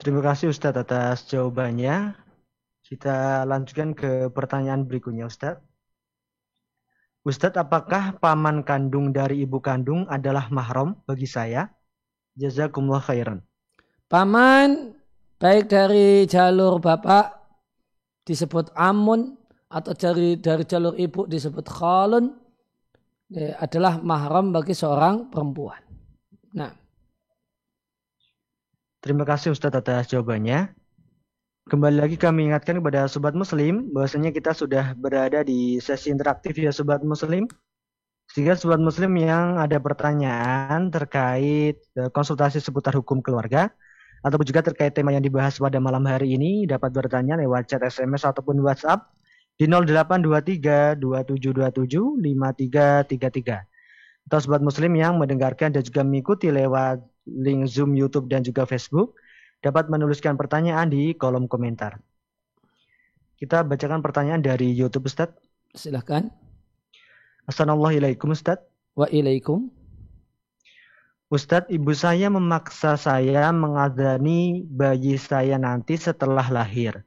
[0.00, 2.16] Terima kasih Ustadz atas jawabannya.
[2.80, 5.69] Kita lanjutkan ke pertanyaan berikutnya Ustadz.
[7.20, 11.68] Ustadz, apakah paman kandung dari ibu kandung adalah mahram bagi saya?
[12.32, 13.44] Jazakumullah khairan.
[14.08, 14.96] Paman
[15.36, 17.36] baik dari jalur bapak
[18.24, 19.36] disebut amun
[19.68, 22.32] atau dari dari jalur ibu disebut khalun
[23.28, 25.84] ya, adalah mahram bagi seorang perempuan.
[26.56, 26.72] Nah,
[29.00, 30.76] Terima kasih Ustadz atas jawabannya.
[31.70, 36.74] Kembali lagi kami ingatkan kepada Sobat Muslim bahwasanya kita sudah berada di sesi interaktif ya
[36.74, 37.46] Sobat Muslim.
[38.26, 43.70] Sehingga Sobat Muslim yang ada pertanyaan terkait eh, konsultasi seputar hukum keluarga
[44.26, 48.26] ataupun juga terkait tema yang dibahas pada malam hari ini dapat bertanya lewat chat SMS
[48.26, 49.06] ataupun WhatsApp
[49.54, 54.26] di 0823 2727 5333.
[54.26, 56.98] Atau sobat muslim yang mendengarkan dan juga mengikuti lewat
[57.30, 59.14] link Zoom, YouTube dan juga Facebook
[59.60, 62.00] dapat menuliskan pertanyaan di kolom komentar.
[63.40, 65.32] Kita bacakan pertanyaan dari YouTube Ustaz.
[65.72, 66.28] Silahkan.
[67.48, 68.60] Assalamualaikum Ustaz.
[68.96, 69.72] Waalaikum.
[71.30, 77.06] Ustadz, ibu saya memaksa saya mengadani bayi saya nanti setelah lahir.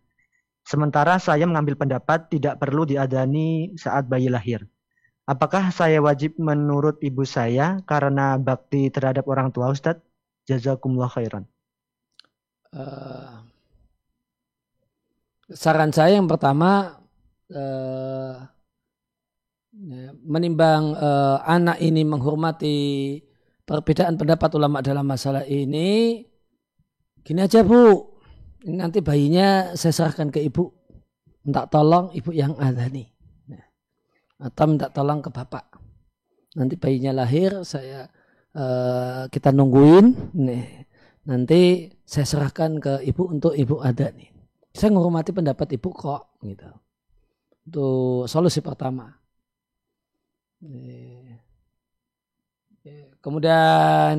[0.63, 4.63] Sementara saya mengambil pendapat tidak perlu diadani saat bayi lahir.
[5.27, 9.99] Apakah saya wajib menurut ibu saya karena bakti terhadap orang tua Ustadz?
[10.47, 11.43] Jazakumullah khairan.
[12.73, 13.45] Uh,
[15.53, 16.97] saran saya yang pertama
[17.53, 18.49] uh,
[20.25, 22.77] menimbang uh, anak ini menghormati
[23.61, 26.25] perbedaan pendapat ulama dalam masalah ini
[27.21, 28.09] gini aja bu.
[28.65, 30.73] Nanti bayinya saya serahkan ke ibu.
[31.45, 33.05] Minta tolong ibu yang ada nih.
[33.53, 33.65] Nah,
[34.49, 35.77] atau minta tolong ke bapak.
[36.57, 38.09] Nanti bayinya lahir saya
[39.29, 40.33] kita nungguin.
[40.41, 40.89] Nih
[41.29, 44.29] nanti saya serahkan ke ibu untuk ibu ada nih
[44.75, 46.69] saya menghormati pendapat ibu kok gitu
[47.63, 47.89] itu
[48.27, 49.11] solusi pertama
[53.23, 54.15] kemudian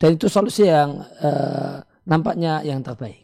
[0.00, 3.22] dan itu solusi yang uh, nampaknya yang terbaik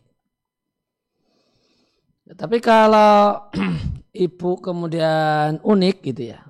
[2.36, 3.48] tapi kalau
[4.26, 6.44] ibu kemudian unik gitu ya.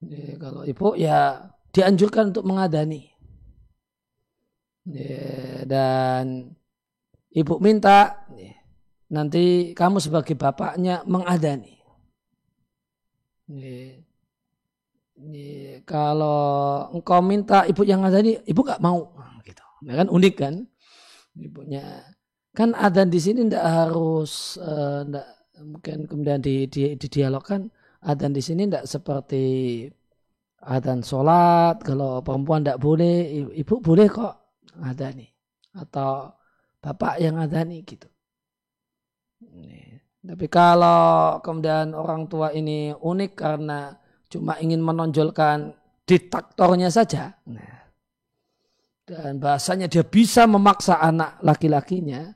[0.00, 3.12] Jadi, kalau ibu ya dianjurkan untuk mengadani.
[4.86, 6.54] Ya, dan
[7.34, 8.54] ibu minta ya,
[9.10, 11.74] nanti kamu sebagai bapaknya mengadani.
[13.50, 13.98] Ya,
[15.18, 19.10] ya, kalau engkau minta ibu yang ngadani, ibu gak mau.
[19.42, 19.62] Gitu.
[19.82, 20.54] Ya kan unik kan?
[21.36, 22.06] Ibunya
[22.56, 25.04] kan adzan di sini tidak harus uh,
[25.60, 27.68] mungkin kemudian di, di, dialogkan
[28.00, 29.44] adzan di sini tidak seperti
[30.64, 34.45] adzan sholat kalau perempuan tidak boleh ibu boleh kok
[34.82, 35.30] ada nih.
[35.76, 36.32] Atau
[36.80, 38.08] bapak yang ada nih gitu.
[40.26, 43.94] Tapi kalau kemudian orang tua ini unik karena
[44.26, 45.70] cuma ingin menonjolkan
[46.02, 47.86] diktatornya saja nah,
[49.06, 52.34] dan bahasanya dia bisa memaksa anak laki-lakinya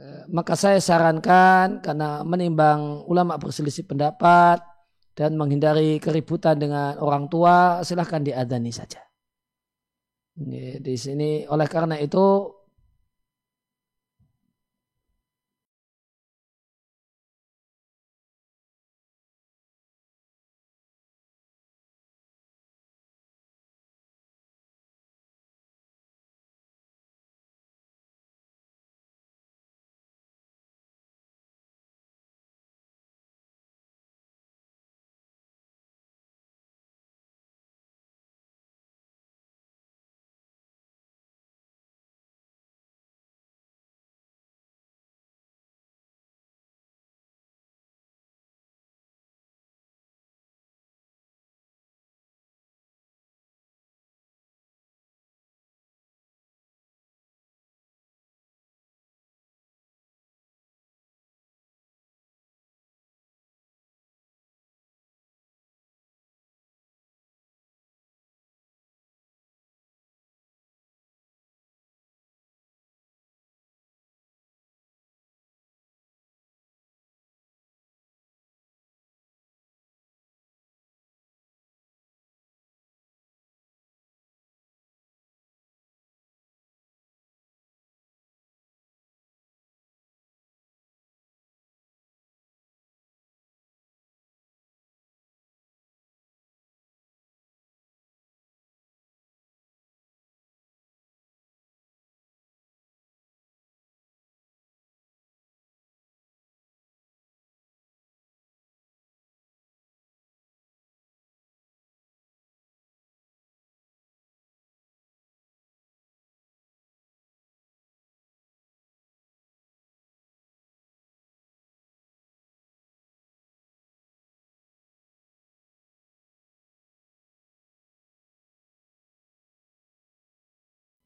[0.00, 4.64] Eh, maka saya sarankan karena menimbang ulama berselisih pendapat
[5.12, 9.04] dan menghindari keributan dengan orang tua silahkan diadani saja.
[10.34, 12.59] Di sini oleh karena itu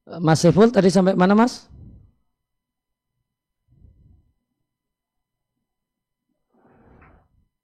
[0.05, 1.65] Mas Saiful tadi sampai mana Mas?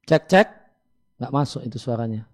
[0.08, 0.48] Cek cek,
[1.20, 2.26] nggak masuk itu suaranya.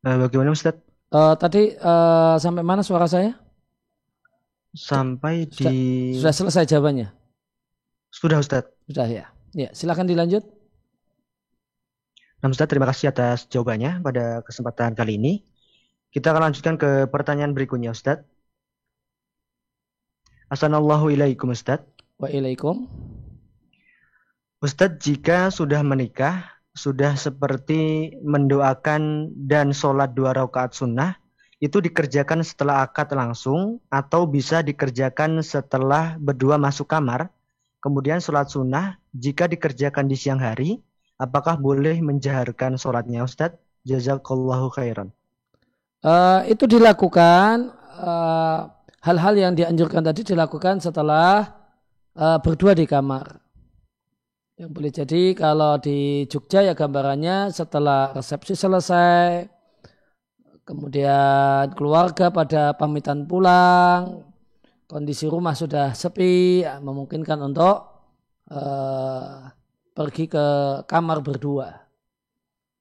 [0.00, 0.80] Uh, bagaimana Ustaz?
[1.12, 3.36] Uh, tadi uh, sampai mana suara saya?
[4.72, 7.12] Sampai sudah, di sudah selesai jawabannya.
[8.08, 8.64] Sudah Ustaz.
[8.88, 9.28] Sudah ya.
[9.52, 10.46] Ya, silakan dilanjut.
[12.40, 15.49] Nah, Ustaz, terima kasih atas jawabannya pada kesempatan kali ini.
[16.10, 18.26] Kita akan lanjutkan ke pertanyaan berikutnya, Ustaz.
[20.50, 21.86] Assalamualaikum Ustaz.
[22.18, 22.90] Waalaikum.
[24.58, 31.14] Ustadz, jika sudah menikah, sudah seperti mendoakan dan sholat dua rakaat sunnah,
[31.62, 37.30] itu dikerjakan setelah akad langsung atau bisa dikerjakan setelah berdua masuk kamar.
[37.78, 40.82] Kemudian sholat sunnah, jika dikerjakan di siang hari,
[41.22, 43.62] apakah boleh menjaharkan sholatnya Ustadz?
[43.86, 45.14] Jazakallahu khairan.
[46.00, 48.72] Uh, itu dilakukan, uh,
[49.04, 51.52] hal-hal uh, yang dianjurkan tadi dilakukan setelah
[52.16, 53.36] uh, berdua di kamar.
[54.56, 59.44] Yang boleh jadi kalau di Jogja ya gambarannya setelah resepsi selesai,
[60.64, 64.24] kemudian keluarga pada pamitan pulang,
[64.88, 67.76] kondisi rumah sudah sepi, ya, memungkinkan untuk
[68.48, 69.52] uh,
[69.92, 70.46] pergi ke
[70.88, 71.89] kamar berdua.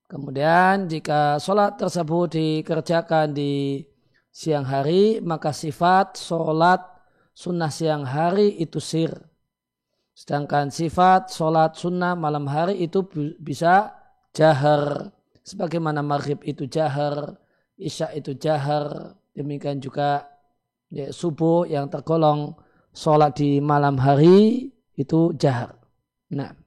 [0.09, 3.85] Kemudian jika sholat tersebut dikerjakan di
[4.33, 6.81] siang hari, maka sifat sholat
[7.37, 9.13] sunnah siang hari itu sir
[10.17, 13.07] Sedangkan sifat sholat sunnah malam hari itu
[13.39, 13.95] bisa
[14.35, 15.15] jahar.
[15.47, 17.39] Sebagaimana maghrib itu jahar,
[17.79, 19.15] isya itu jahar.
[19.31, 20.27] Demikian juga
[20.91, 22.51] ya, subuh yang tergolong
[22.91, 24.67] sholat di malam hari
[24.99, 25.79] itu jahar.
[26.35, 26.58] Nah.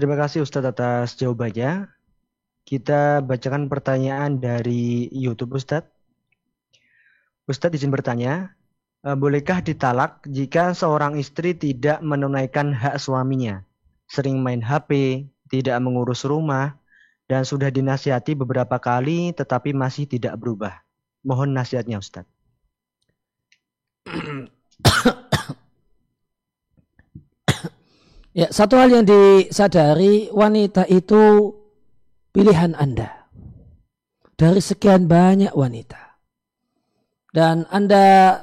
[0.00, 1.92] Terima kasih Ustadz atas jawabannya.
[2.64, 5.92] Kita bacakan pertanyaan dari YouTube Ustadz.
[7.44, 8.56] Ustadz izin bertanya,
[9.00, 13.64] Eh, bolehkah ditalak jika seorang istri tidak menunaikan hak suaminya,
[14.04, 16.76] sering main HP, tidak mengurus rumah,
[17.24, 20.84] dan sudah dinasihati beberapa kali tetapi masih tidak berubah?
[21.24, 22.28] Mohon nasihatnya Ustaz.
[28.36, 31.54] ya, satu hal yang disadari wanita itu
[32.30, 33.26] pilihan Anda.
[34.34, 36.16] Dari sekian banyak wanita.
[37.30, 38.40] Dan Anda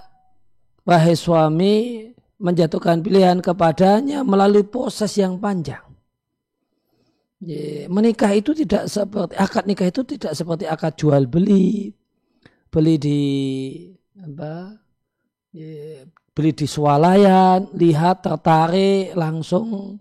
[0.88, 2.08] wahai suami
[2.38, 5.82] menjatuhkan pilihan kepadanya melalui proses yang panjang.
[7.90, 11.94] Menikah itu tidak seperti akad nikah itu tidak seperti akad jual beli,
[12.70, 13.22] beli di
[14.18, 14.74] apa,
[16.38, 19.98] beli di swalayan, lihat tertarik langsung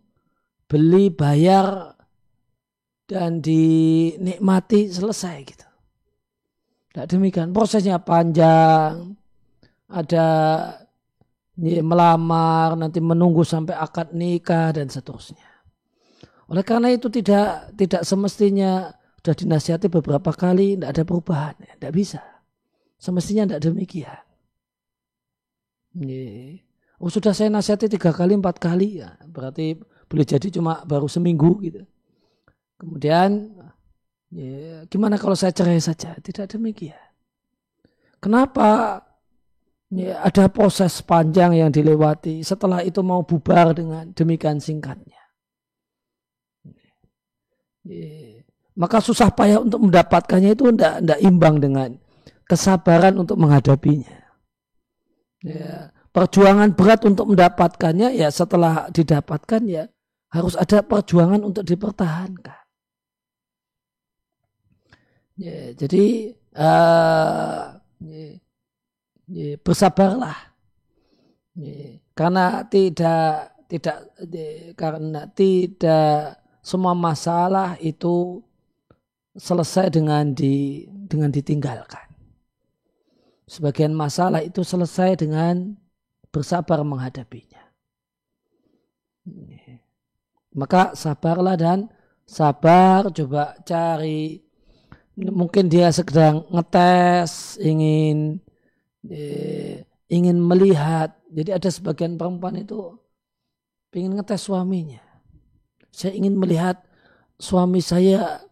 [0.68, 1.96] beli bayar
[3.08, 5.68] dan dinikmati selesai gitu.
[6.92, 9.16] Tidak demikian prosesnya panjang,
[9.88, 10.28] ada
[11.56, 15.48] melamar, nanti menunggu sampai akad nikah dan seterusnya.
[16.52, 18.92] Oleh karena itu tidak tidak semestinya
[19.24, 22.22] sudah dinasihati beberapa kali tidak ada perubahan, tidak bisa.
[23.00, 24.25] Semestinya tidak demikian.
[27.00, 29.76] Oh sudah saya nasihati tiga kali empat kali ya berarti
[30.08, 31.82] boleh jadi cuma baru seminggu gitu.
[32.76, 33.56] Kemudian
[34.28, 36.16] ya, gimana kalau saya cerai saja?
[36.20, 37.00] Tidak demikian.
[38.20, 39.00] Kenapa
[39.86, 42.42] Ya, ada proses panjang yang dilewati.
[42.42, 45.22] Setelah itu mau bubar dengan demikian singkatnya.
[47.86, 48.42] Ya.
[48.74, 51.94] Maka susah payah untuk mendapatkannya itu tidak imbang dengan
[52.50, 54.25] kesabaran untuk menghadapinya.
[55.44, 59.84] Ya, perjuangan berat untuk mendapatkannya ya setelah didapatkan ya
[60.32, 62.64] harus ada perjuangan untuk dipertahankan.
[65.36, 67.76] Ya, jadi uh,
[69.28, 70.56] ya, bersabarlah
[72.16, 73.96] karena tidak tidak
[74.76, 78.40] karena tidak semua masalah itu
[79.36, 82.05] selesai dengan di dengan ditinggalkan.
[83.46, 85.78] Sebagian masalah itu selesai dengan
[86.34, 87.62] bersabar menghadapinya.
[90.54, 91.86] Maka sabarlah dan
[92.26, 94.42] sabar coba cari
[95.14, 98.42] mungkin dia sedang ngetes ingin
[99.10, 101.14] Eh, ingin melihat.
[101.30, 102.98] Jadi ada sebagian perempuan itu
[103.94, 105.02] ingin ngetes suaminya.
[105.94, 106.82] Saya ingin melihat
[107.40, 108.44] suami saya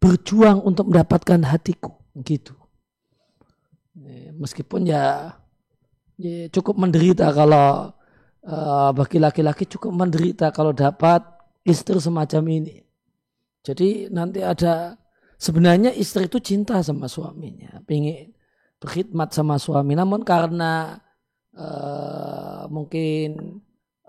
[0.00, 1.98] berjuang untuk mendapatkan hatiku.
[2.16, 2.54] Gitu.
[4.36, 5.32] Meskipun ya,
[6.20, 7.92] ya cukup menderita kalau
[8.46, 11.24] uh, bagi laki-laki cukup menderita kalau dapat
[11.66, 12.76] istri semacam ini.
[13.66, 14.94] Jadi nanti ada
[15.36, 18.30] sebenarnya istri itu cinta sama suaminya, pengen
[18.78, 21.02] berkhidmat sama suami, namun karena
[21.56, 23.58] uh, mungkin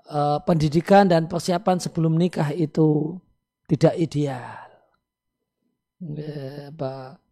[0.06, 3.18] uh, pendidikan dan persiapan sebelum nikah itu
[3.66, 4.70] tidak ideal,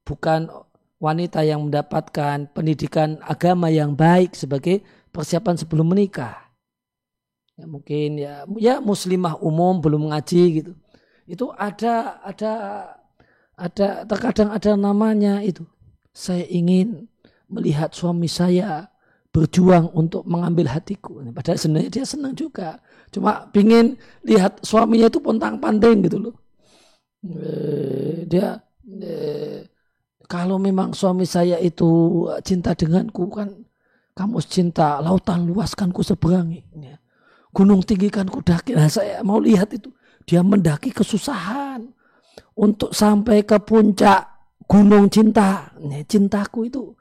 [0.04, 0.50] bukan
[1.00, 4.82] wanita yang mendapatkan pendidikan agama yang baik sebagai
[5.12, 6.46] persiapan sebelum menikah.
[7.56, 10.72] Ya, mungkin ya ya muslimah umum belum ngaji gitu.
[11.24, 12.52] Itu ada ada
[13.56, 15.64] ada terkadang ada namanya itu.
[16.12, 17.08] Saya ingin
[17.48, 18.92] melihat suami saya
[19.36, 21.20] berjuang untuk mengambil hatiku.
[21.36, 22.80] Padahal sebenarnya dia senang juga.
[23.12, 26.36] Cuma pingin lihat suaminya itu pontang panting gitu loh.
[27.26, 28.60] Eh, dia
[29.04, 29.68] eh,
[30.26, 33.50] kalau memang suami saya itu cinta denganku kan
[34.16, 36.64] kamu cinta lautan luaskan ku seberangi.
[36.80, 36.98] Ya.
[37.52, 38.74] Gunung tinggi kan ku daki.
[38.76, 39.92] Nah saya mau lihat itu.
[40.24, 41.84] Dia mendaki kesusahan.
[42.56, 45.76] Untuk sampai ke puncak gunung cinta.
[45.84, 46.96] Nih, cintaku itu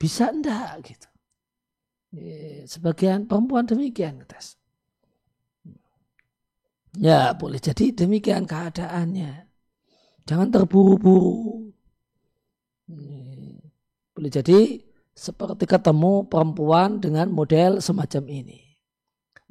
[0.00, 1.08] bisa enggak gitu.
[2.64, 4.56] Sebagian perempuan demikian tes.
[6.96, 9.44] Ya boleh jadi demikian keadaannya.
[10.24, 11.68] Jangan terburu-buru.
[14.14, 14.82] Boleh jadi
[15.12, 18.62] seperti ketemu perempuan dengan model semacam ini.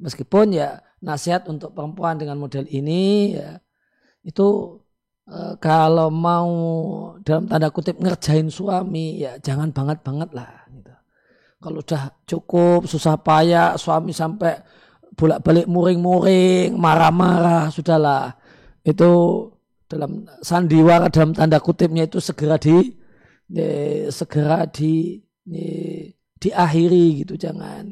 [0.00, 3.58] Meskipun ya nasihat untuk perempuan dengan model ini ya
[4.26, 4.78] itu
[5.26, 6.50] e, kalau mau
[7.22, 10.66] dalam tanda kutip ngerjain suami ya jangan banget banget lah.
[10.70, 10.94] Gitu.
[11.58, 14.56] Kalau udah cukup susah payah suami sampai
[15.18, 18.38] bolak balik muring-muring marah-marah sudahlah
[18.86, 19.10] itu
[19.90, 22.94] dalam sandiwara dalam tanda kutipnya itu segera di,
[23.48, 25.64] di segera di, di
[26.36, 27.88] diakhiri gitu jangan.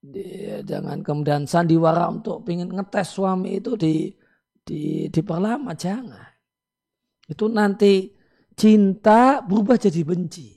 [0.00, 4.08] Dia, jangan kemudian sandiwara untuk ingin ngetes suami itu di,
[4.64, 6.32] di diperlama jangan.
[7.28, 8.08] Itu nanti
[8.56, 10.56] cinta berubah jadi benci.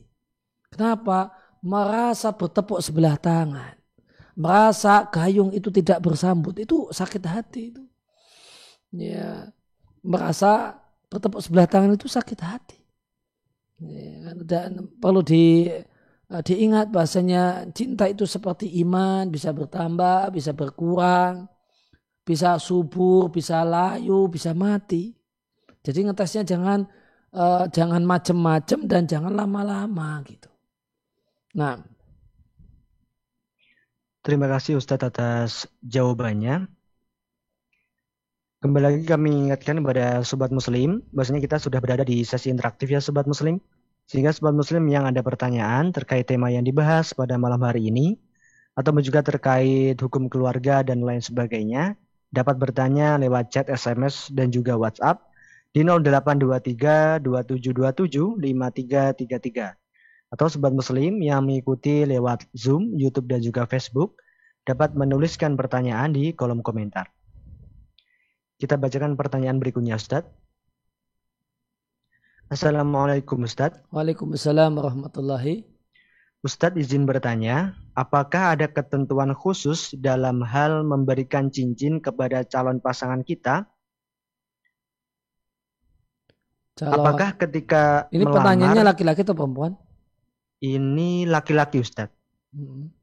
[0.72, 1.36] Kenapa?
[1.64, 3.76] Merasa bertepuk sebelah tangan.
[4.40, 6.56] Merasa gayung itu tidak bersambut.
[6.58, 7.84] Itu sakit hati itu.
[8.96, 9.52] Ya
[10.04, 12.83] merasa bertepuk sebelah tangan itu sakit hati
[14.44, 15.68] dan perlu di
[16.34, 21.46] Eh, diingat bahasanya cinta itu seperti iman, bisa bertambah, bisa berkurang,
[22.26, 25.14] bisa subur, bisa layu, bisa mati.
[25.86, 26.90] Jadi ngetesnya jangan
[27.38, 30.50] uh, jangan macem-macem dan jangan lama-lama gitu.
[31.54, 31.78] Nah,
[34.26, 36.66] terima kasih Ustadz atas jawabannya.
[38.64, 43.04] Kembali lagi kami ingatkan kepada sobat muslim, bahasanya kita sudah berada di sesi interaktif ya
[43.04, 43.60] sobat muslim.
[44.08, 48.16] Sehingga sobat muslim yang ada pertanyaan terkait tema yang dibahas pada malam hari ini,
[48.72, 52.00] atau juga terkait hukum keluarga dan lain sebagainya,
[52.32, 55.20] dapat bertanya lewat chat SMS dan juga WhatsApp
[55.76, 59.76] di 0823 2727 5333.
[60.32, 64.24] Atau sobat muslim yang mengikuti lewat Zoom, YouTube dan juga Facebook
[64.64, 67.12] dapat menuliskan pertanyaan di kolom komentar.
[68.64, 70.32] Kita bacakan pertanyaan berikutnya Ustadz.
[72.48, 73.84] Assalamualaikum Ustadz.
[73.92, 75.68] Waalaikumsalam warahmatullahi.
[76.48, 83.68] Ustadz izin bertanya, apakah ada ketentuan khusus dalam hal memberikan cincin kepada calon pasangan kita?
[86.80, 87.04] Calon...
[87.04, 89.76] Apakah ketika Ini melamar, pertanyaannya laki-laki atau perempuan?
[90.64, 92.16] Ini laki-laki Ustadz.
[92.56, 92.96] Hmm.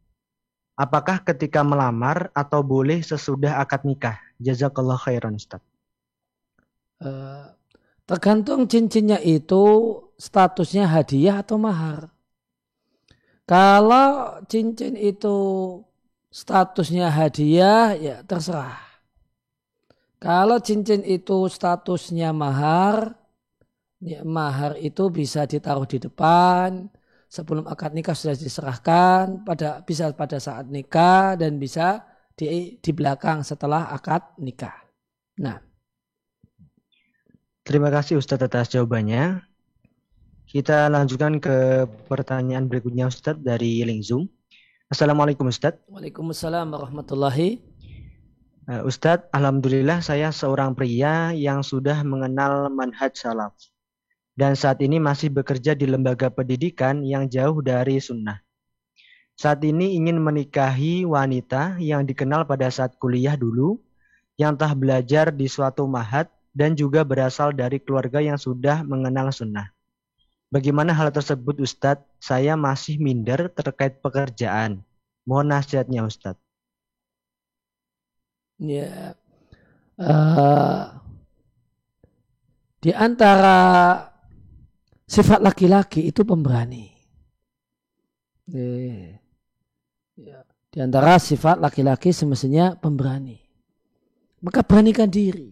[0.73, 4.30] Apakah ketika melamar atau boleh sesudah akad nikah?
[4.41, 5.69] Jazakallah khairan Ustadz.
[7.01, 7.53] Uh,
[8.11, 9.63] Tergantung cincinnya itu
[10.19, 12.11] statusnya hadiah atau mahar.
[13.47, 15.39] Kalau cincin itu
[16.27, 18.83] statusnya hadiah, ya terserah.
[20.19, 23.15] Kalau cincin itu statusnya mahar,
[24.03, 26.91] ya mahar itu bisa ditaruh di depan,
[27.31, 32.10] sebelum akad nikah sudah diserahkan, pada bisa pada saat nikah dan bisa
[32.41, 34.73] di, di belakang setelah akad nikah.
[35.37, 35.61] Nah,
[37.71, 39.47] Terima kasih Ustadz atas jawabannya.
[40.49, 44.27] Kita lanjutkan ke pertanyaan berikutnya Ustadz dari link Zoom.
[44.91, 45.79] Assalamualaikum Ustadz.
[45.87, 47.63] Waalaikumsalam warahmatullahi.
[48.67, 53.55] Uh, Ustadz, Alhamdulillah saya seorang pria yang sudah mengenal manhaj salaf.
[54.35, 58.43] Dan saat ini masih bekerja di lembaga pendidikan yang jauh dari sunnah.
[59.41, 63.81] Saat ini ingin menikahi wanita yang dikenal pada saat kuliah dulu,
[64.37, 69.73] yang telah belajar di suatu mahat dan juga berasal dari keluarga yang sudah mengenal sunnah.
[70.53, 72.05] Bagaimana hal tersebut Ustadz?
[72.21, 74.85] Saya masih minder terkait pekerjaan.
[75.25, 76.45] Mohon nasihatnya Ustadz.
[78.61, 79.17] Ya,
[79.97, 81.01] uh,
[82.85, 83.57] di antara
[85.09, 86.93] sifat laki-laki itu pemberani.
[88.53, 89.20] Ya.
[90.71, 93.35] Di antara sifat laki-laki semestinya pemberani.
[94.47, 95.51] Maka beranikan diri.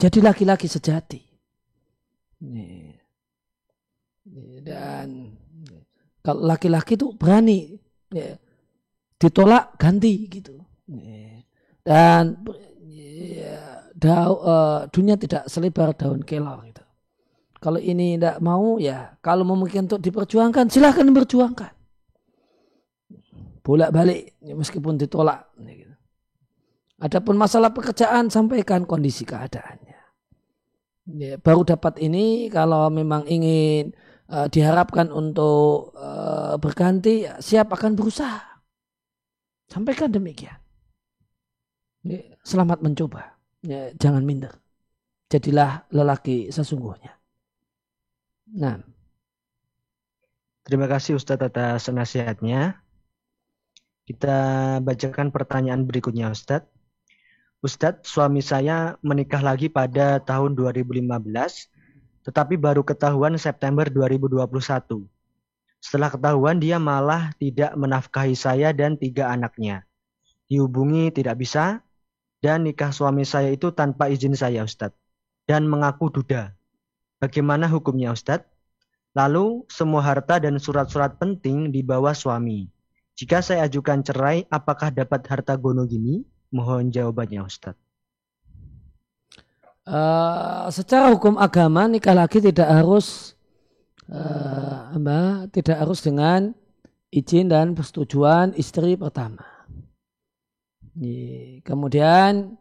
[0.00, 1.20] Jadi laki-laki sejati.
[4.64, 5.36] Dan
[6.24, 7.76] kalau laki-laki itu berani
[8.08, 8.32] ya,
[9.20, 10.56] ditolak ganti gitu.
[11.84, 12.40] Dan
[12.88, 16.82] ya, uh, dunia tidak selebar daun kelor gitu.
[17.60, 21.75] Kalau ini tidak mau ya kalau memungkinkan untuk diperjuangkan silahkan berjuangkan.
[23.66, 25.50] Bolak balik ya, meskipun ditolak.
[25.58, 25.94] Ya, gitu.
[27.02, 29.98] Adapun masalah pekerjaan sampaikan kondisi keadaannya.
[31.18, 33.90] Ya, baru dapat ini kalau memang ingin
[34.30, 38.62] uh, diharapkan untuk uh, berganti, ya, siap akan berusaha.
[39.66, 40.62] Sampaikan demikian.
[42.06, 43.34] Ya, selamat mencoba.
[43.66, 44.54] Ya, jangan minder.
[45.26, 47.18] Jadilah lelaki sesungguhnya.
[48.54, 48.78] Nah.
[50.62, 52.85] Terima kasih Ustadz atas nasihatnya.
[54.06, 54.38] Kita
[54.86, 56.70] bacakan pertanyaan berikutnya Ustadz.
[57.58, 61.10] Ustadz, suami saya menikah lagi pada tahun 2015
[62.22, 64.46] tetapi baru ketahuan September 2021.
[65.82, 69.82] Setelah ketahuan dia malah tidak menafkahi saya dan tiga anaknya.
[70.46, 71.82] Dihubungi tidak bisa
[72.38, 74.94] dan nikah suami saya itu tanpa izin saya Ustadz
[75.50, 76.54] dan mengaku duda.
[77.18, 78.46] Bagaimana hukumnya Ustadz?
[79.18, 82.75] Lalu semua harta dan surat-surat penting dibawa suami.
[83.16, 86.20] Jika saya ajukan cerai, apakah dapat harta gono gini?
[86.52, 87.80] Mohon jawabannya Ustadz.
[89.86, 93.38] Uh, secara hukum agama nikah lagi tidak harus
[94.10, 96.50] uh, apa, tidak harus dengan
[97.14, 99.46] izin dan persetujuan istri pertama.
[101.62, 102.58] Kemudian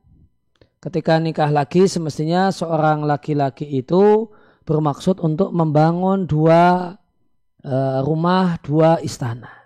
[0.78, 4.30] ketika nikah lagi semestinya seorang laki-laki itu
[4.70, 6.94] bermaksud untuk membangun dua
[7.66, 9.65] uh, rumah, dua istana.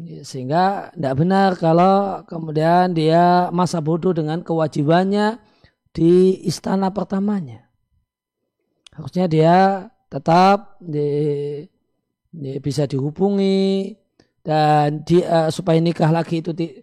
[0.00, 5.38] Sehingga tidak benar kalau kemudian dia masa bodoh dengan kewajibannya
[5.94, 7.70] di istana pertamanya.
[8.90, 11.06] Harusnya dia tetap di,
[12.26, 13.94] di, bisa dihubungi
[14.42, 16.74] dan dia supaya nikah lagi itu di,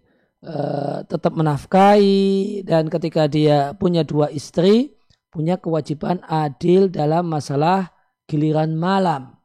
[0.47, 4.95] uh, tetap menafkahi dan ketika dia punya dua istri
[5.31, 7.91] punya kewajiban adil dalam masalah
[8.27, 9.39] giliran malam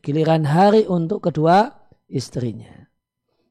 [0.00, 2.86] giliran hari untuk kedua istrinya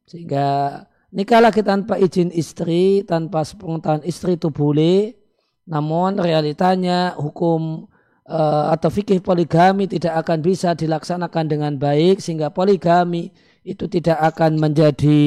[0.06, 0.84] sehingga
[1.16, 5.16] Nikah lagi tanpa izin istri, tanpa sepengetahuan istri itu boleh.
[5.64, 7.88] Namun realitanya hukum
[8.28, 13.32] uh, atau fikih poligami tidak akan bisa dilaksanakan dengan baik sehingga poligami
[13.64, 15.24] itu tidak akan menjadi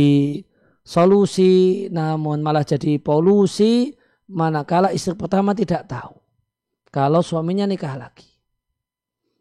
[0.85, 3.97] solusi namun malah jadi polusi
[4.29, 6.21] manakala istri pertama tidak tahu
[6.93, 8.29] kalau suaminya nikah lagi.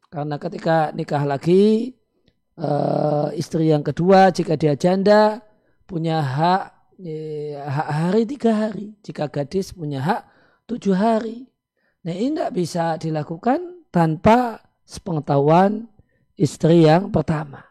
[0.08, 1.92] Karena ketika nikah lagi
[2.58, 5.42] uh, istri yang kedua jika dia janda
[5.88, 6.64] punya hak
[7.00, 8.94] ya, hak hari tiga hari.
[9.06, 10.22] Jika gadis punya hak
[10.68, 11.48] tujuh hari.
[12.04, 15.88] Nah ini tidak bisa dilakukan tanpa sepengetahuan
[16.36, 17.64] istri yang pertama.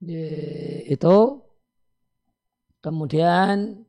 [0.00, 0.32] Ya,
[0.88, 1.44] itu
[2.80, 3.84] kemudian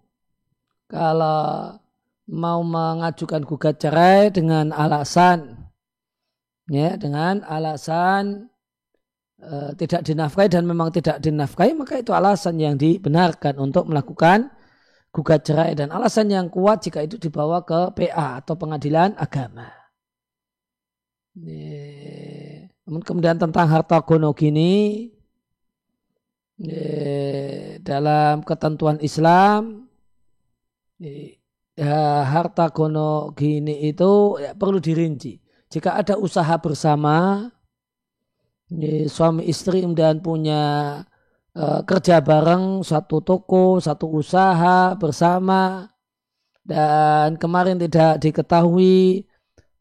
[0.92, 1.80] kalau
[2.28, 5.72] mau mengajukan gugat cerai dengan alasan
[6.68, 8.51] ya dengan alasan
[9.42, 14.54] e, tidak dinafkahi dan memang tidak dinafkahi maka itu alasan yang dibenarkan untuk melakukan
[15.12, 19.68] gugat cerai dan alasan yang kuat jika itu dibawa ke PA atau pengadilan agama.
[22.88, 25.12] Namun kemudian tentang harta gono gini
[27.84, 29.88] dalam ketentuan Islam
[31.76, 35.40] ya, harta gono gini itu ya, perlu dirinci.
[35.72, 37.48] Jika ada usaha bersama
[39.12, 40.64] suami istri kemudian punya
[41.56, 45.92] uh, kerja bareng satu toko, satu usaha bersama.
[46.62, 49.26] Dan kemarin tidak diketahui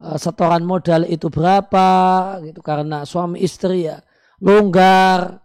[0.01, 1.89] uh, setoran modal itu berapa
[2.43, 4.03] gitu karena suami istri ya
[4.43, 5.39] longgar.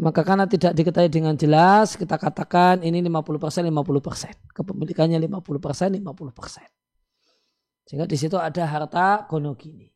[0.00, 6.00] Maka karena tidak diketahui dengan jelas kita katakan ini 50% 50% kepemilikannya 50% 50%
[7.84, 9.89] sehingga di situ ada harta gonogini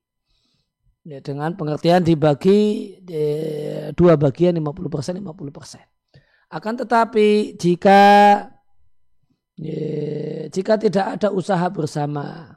[1.05, 6.51] ya, dengan pengertian dibagi ya, dua bagian 50% 50%.
[6.51, 8.03] Akan tetapi jika
[9.61, 9.83] ya,
[10.49, 12.57] jika tidak ada usaha bersama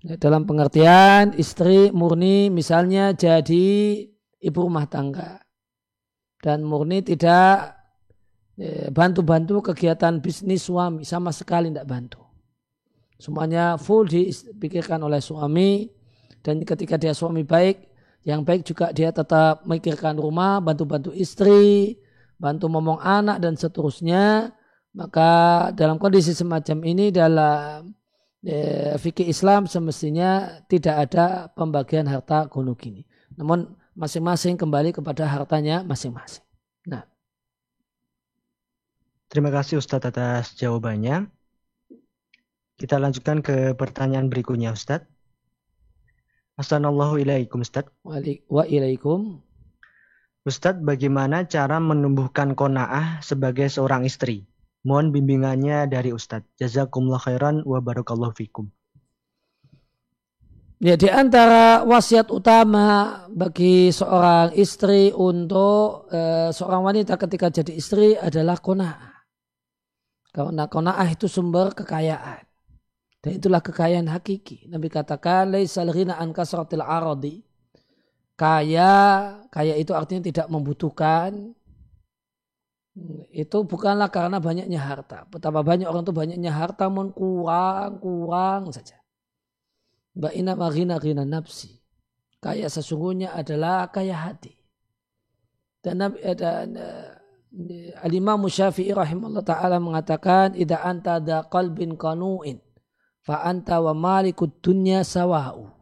[0.00, 3.66] ya, dalam pengertian istri murni misalnya jadi
[4.40, 5.42] ibu rumah tangga
[6.40, 7.74] dan murni tidak
[8.54, 12.22] ya, bantu-bantu kegiatan bisnis suami sama sekali tidak bantu.
[13.14, 15.86] Semuanya full dipikirkan oleh suami
[16.44, 17.88] Dan ketika dia suami baik,
[18.28, 21.96] yang baik juga dia tetap memikirkan rumah, bantu-bantu istri,
[22.36, 24.52] bantu ngomong anak dan seterusnya.
[24.92, 27.96] Maka dalam kondisi semacam ini dalam
[28.44, 33.08] eh, fikih Islam semestinya tidak ada pembagian harta gunung gini.
[33.40, 36.44] Namun masing-masing kembali kepada hartanya masing-masing.
[36.86, 37.08] Nah.
[39.32, 41.26] Terima kasih Ustadz atas jawabannya.
[42.74, 45.13] Kita lanjutkan ke pertanyaan berikutnya Ustadz.
[46.54, 47.90] Assalamualaikum Ustadz.
[48.46, 49.42] Waalaikum.
[50.46, 54.46] Ustadz, bagaimana cara menumbuhkan kona'ah sebagai seorang istri?
[54.86, 56.46] Mohon bimbingannya dari Ustadz.
[56.54, 58.70] Jazakumullah khairan wa barakallahu fikum.
[60.78, 68.14] Ya, di antara wasiat utama bagi seorang istri untuk e, seorang wanita ketika jadi istri
[68.14, 69.26] adalah kona'ah.
[70.30, 72.43] Karena kona'ah itu sumber kekayaan.
[73.24, 74.68] Dan itulah kekayaan hakiki.
[74.68, 77.40] Nabi katakan, Laisal ghina an kasratil aradi.
[78.36, 78.92] Kaya,
[79.48, 81.56] kaya itu artinya tidak membutuhkan.
[83.32, 85.24] Itu bukanlah karena banyaknya harta.
[85.32, 89.00] Betapa banyak orang itu banyaknya harta, namun kurang, kurang saja.
[90.12, 91.80] Ba'ina maghina ghina nafsi.
[92.44, 94.52] Kaya sesungguhnya adalah kaya hati.
[95.80, 102.60] Dan, dan uh, Al-Imam Syafi'i rahimahullah ta'ala mengatakan, Ida anta da qalbin qanu'in
[103.24, 105.72] fa anta wa malikud dunya sawa'u.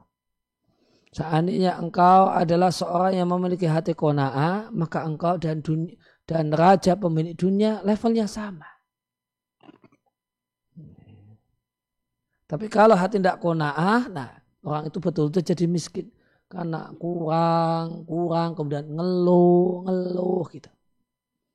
[1.13, 5.93] Seandainya engkau adalah seorang yang memiliki hati kona'ah, maka engkau dan dunia,
[6.25, 8.65] dan raja pemilik dunia levelnya sama.
[12.49, 16.09] Tapi kalau hati tidak kona'ah, nah orang itu betul-betul jadi miskin.
[16.49, 20.69] Karena kurang, kurang, kemudian ngeluh, ngeluh gitu.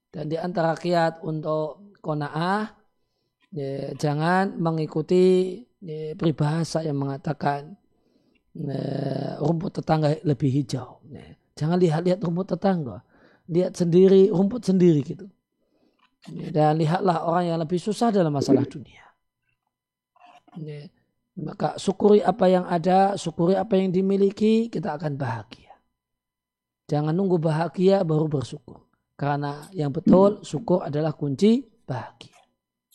[0.10, 2.74] Dan di antara kiat untuk kona'ah,
[3.54, 5.62] ya, jangan mengikuti
[6.20, 7.76] peribahasa yang mengatakan
[8.52, 11.00] ya, rumput tetangga lebih hijau.
[11.08, 11.24] Ya.
[11.58, 13.02] Jangan lihat-lihat rumput tetangga,
[13.50, 15.26] lihat sendiri rumput sendiri gitu.
[16.28, 19.06] Dan lihatlah orang yang lebih susah dalam masalah dunia.
[21.38, 25.72] Maka syukuri apa yang ada, syukuri apa yang dimiliki, kita akan bahagia.
[26.90, 28.84] Jangan nunggu bahagia baru bersyukur.
[29.18, 32.38] Karena yang betul syukur adalah kunci bahagia.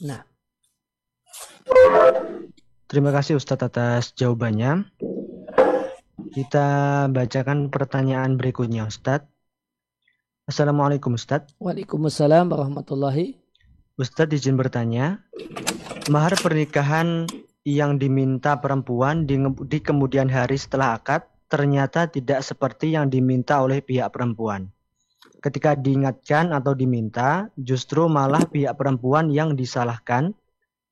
[0.06, 0.22] Nah.
[2.92, 4.84] Terima kasih Ustadz atas jawabannya.
[6.36, 6.68] Kita
[7.08, 9.32] bacakan pertanyaan berikutnya Ustadz.
[10.44, 11.56] Assalamualaikum Ustadz.
[11.56, 13.40] Waalaikumsalam warahmatullahi.
[13.96, 15.24] Ustadz izin bertanya,
[16.12, 17.24] mahar pernikahan
[17.64, 23.80] yang diminta perempuan di, di kemudian hari setelah akad ternyata tidak seperti yang diminta oleh
[23.80, 24.68] pihak perempuan.
[25.40, 30.36] Ketika diingatkan atau diminta, justru malah pihak perempuan yang disalahkan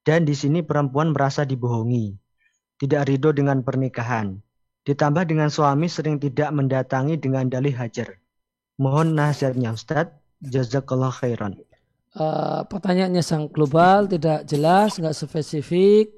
[0.04, 2.16] dan di sini perempuan merasa dibohongi,
[2.80, 4.40] tidak ridho dengan pernikahan.
[4.80, 8.16] Ditambah dengan suami sering tidak mendatangi dengan dalih hajar.
[8.80, 10.16] Mohon nasihatnya Ustadz.
[10.40, 11.60] Jazakallah khairan.
[12.16, 16.08] Uh, pertanyaannya sang global, tidak jelas, nggak spesifik.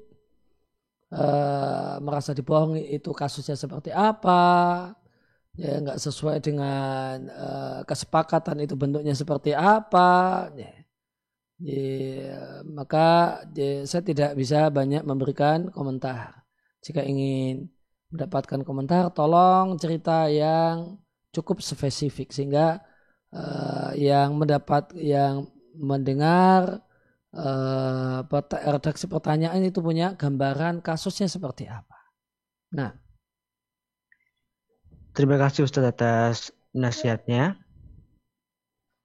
[1.11, 4.95] Uh, merasa dibohongi itu kasusnya seperti apa?
[5.59, 10.47] Ya nggak sesuai dengan uh, kesepakatan itu bentuknya seperti apa?
[10.55, 10.82] Ya
[11.61, 16.43] Ya, maka ya, saya tidak bisa banyak memberikan komentar.
[16.83, 17.69] Jika ingin
[18.09, 20.97] mendapatkan komentar, tolong cerita yang
[21.33, 22.81] cukup spesifik sehingga
[23.33, 26.85] uh, yang mendapat yang mendengar
[27.33, 28.21] uh,
[28.69, 31.97] redaksi pertanyaan itu punya gambaran kasusnya seperti apa.
[32.77, 32.93] Nah,
[35.17, 36.37] terima kasih Ustaz atas
[36.73, 37.62] nasihatnya.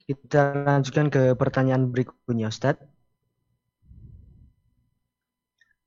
[0.09, 2.81] Kita lanjutkan ke pertanyaan berikutnya Ustadz.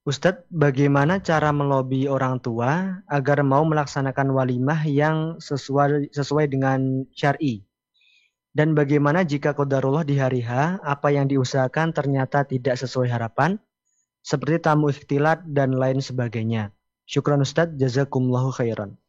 [0.06, 7.66] Ustadz, bagaimana cara melobi orang tua agar mau melaksanakan walimah yang sesuai, sesuai dengan syari?
[8.54, 13.58] Dan bagaimana jika kodarullah di hari H, apa yang diusahakan ternyata tidak sesuai harapan,
[14.22, 16.70] seperti tamu ikhtilat dan lain sebagainya?
[17.10, 19.02] Syukran Ustadz, jazakumullahu khairan.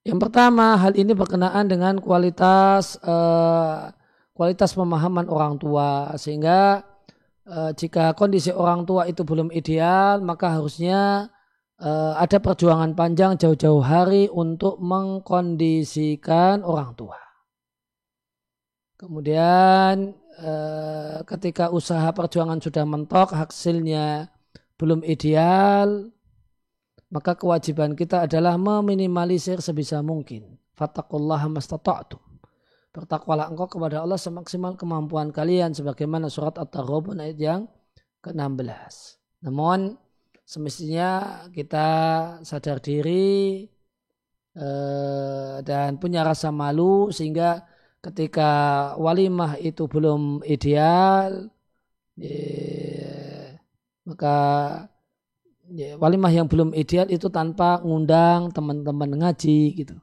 [0.00, 3.92] Yang pertama, hal ini berkenaan dengan kualitas uh,
[4.32, 6.80] kualitas pemahaman orang tua sehingga
[7.44, 11.28] uh, jika kondisi orang tua itu belum ideal, maka harusnya
[11.84, 17.20] uh, ada perjuangan panjang jauh-jauh hari untuk mengkondisikan orang tua.
[18.96, 20.16] Kemudian
[21.28, 24.32] ketika usaha perjuangan sudah mentok, hasilnya
[24.80, 26.08] belum ideal,
[27.10, 30.58] maka kewajiban kita adalah meminimalisir sebisa mungkin.
[30.78, 32.22] Fattakullaha mastata'tum.
[32.90, 37.60] Bertakwalah engkau kepada Allah semaksimal kemampuan kalian sebagaimana surat At-Taghabun ayat yang
[38.22, 39.18] ke-16.
[39.46, 39.94] Namun
[40.42, 41.88] semestinya kita
[42.42, 43.66] sadar diri
[44.58, 47.62] eh, dan punya rasa malu sehingga
[48.02, 48.50] ketika
[48.96, 51.52] walimah itu belum ideal
[54.02, 54.36] maka
[55.98, 59.96] walimah yang belum ideal itu tanpa ngundang teman-teman ngaji gitu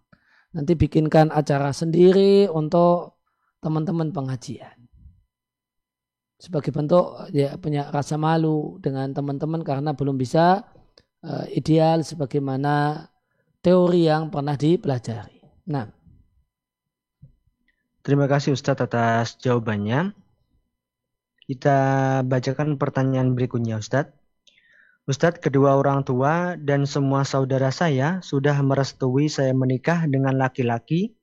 [0.55, 3.20] nanti bikinkan acara sendiri untuk
[3.59, 4.78] teman-teman pengajian
[6.38, 10.61] sebagai bentuk ya punya rasa malu dengan teman-teman karena belum bisa
[11.26, 13.05] uh, ideal sebagaimana
[13.65, 15.41] teori yang pernah dipelajari.
[15.74, 15.89] Nah,
[18.05, 20.13] terima kasih Ustadz atas jawabannya.
[21.47, 21.78] Kita
[22.28, 24.13] bacakan pertanyaan berikutnya Ustadz.
[25.08, 31.16] Ustadz, kedua orang tua dan semua saudara saya sudah merestui saya menikah dengan laki-laki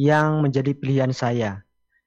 [0.00, 1.60] yang menjadi pilihan saya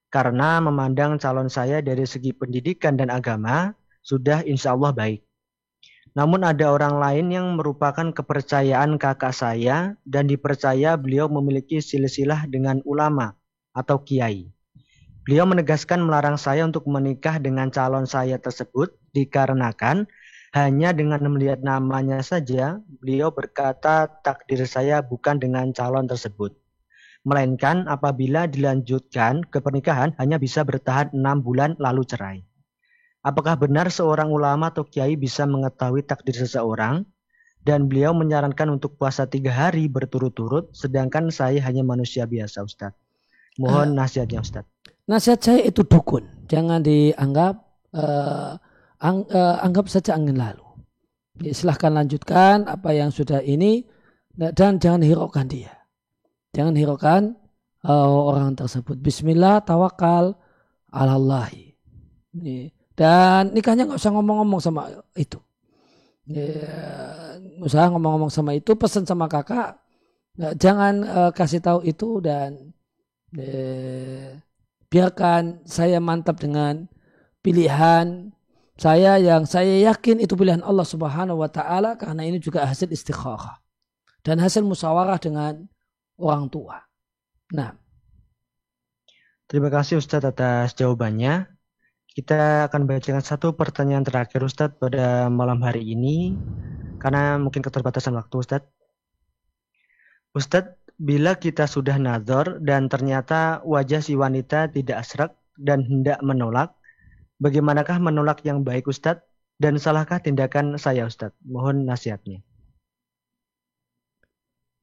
[0.09, 5.21] karena memandang calon saya dari segi pendidikan dan agama sudah insya Allah baik.
[6.17, 12.81] Namun ada orang lain yang merupakan kepercayaan kakak saya dan dipercaya beliau memiliki silsilah dengan
[12.81, 13.37] ulama
[13.77, 14.49] atau kiai.
[15.21, 20.09] Beliau menegaskan melarang saya untuk menikah dengan calon saya tersebut dikarenakan
[20.55, 26.55] hanya dengan melihat namanya saja beliau berkata takdir saya bukan dengan calon tersebut
[27.25, 32.39] melainkan apabila dilanjutkan ke pernikahan hanya bisa bertahan enam bulan lalu cerai.
[33.25, 37.01] Apakah benar seorang ulama atau kiai bisa mengetahui takdir seseorang
[37.65, 42.95] dan beliau menyarankan untuk puasa tiga hari berturut-turut sedangkan saya hanya manusia biasa Ustadz.
[43.57, 44.69] Mohon uh, nasihatnya Ustadz.
[45.09, 46.45] Nasihat saya itu dukun.
[46.45, 47.57] Jangan dianggap
[47.97, 48.61] uh,
[48.99, 50.63] ang, uh, anggap saja angin lalu.
[51.51, 53.83] silahkan lanjutkan apa yang sudah ini
[54.35, 55.71] dan jangan hiraukan dia.
[56.55, 57.35] Jangan hiraukan
[57.83, 58.95] uh, orang tersebut.
[58.99, 60.39] Bismillah, tawakal,
[60.91, 61.75] alallahi.
[62.95, 64.87] Dan nikahnya nggak usah ngomong-ngomong sama
[65.19, 65.39] itu.
[66.25, 66.47] Ya,
[67.61, 69.77] usah ngomong-ngomong sama itu, pesan sama kakak,
[70.39, 72.73] nah, jangan uh, kasih tahu itu dan
[73.37, 74.39] uh,
[74.89, 76.89] biarkan saya mantap dengan
[77.45, 78.33] pilihan
[78.75, 83.63] saya yang saya yakin itu pilihan Allah Subhanahu wa taala karena ini juga hasil istikharah
[84.27, 85.63] dan hasil musyawarah dengan
[86.19, 86.83] orang tua.
[87.55, 87.71] Nah.
[89.47, 91.47] Terima kasih Ustadz atas jawabannya.
[92.15, 96.35] Kita akan bacakan satu pertanyaan terakhir Ustadz pada malam hari ini
[96.99, 98.67] karena mungkin keterbatasan waktu Ustadz.
[100.35, 106.74] Ustadz, bila kita sudah nazar dan ternyata wajah si wanita tidak asrak dan hendak menolak,
[107.39, 109.23] bagaimanakah menolak yang baik Ustadz?
[109.55, 111.39] Dan salahkah tindakan saya Ustadz?
[111.47, 112.43] Mohon nasihatnya.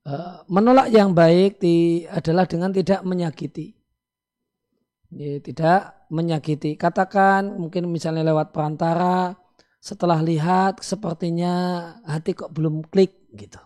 [0.02, 3.78] Eh, menolak yang baik di, adalah dengan tidak menyakiti.
[5.12, 6.74] Ya, tidak menyakiti.
[6.74, 9.36] Katakan mungkin misalnya lewat perantara,
[9.78, 11.52] setelah lihat sepertinya
[12.02, 13.60] hati kok belum klik gitu.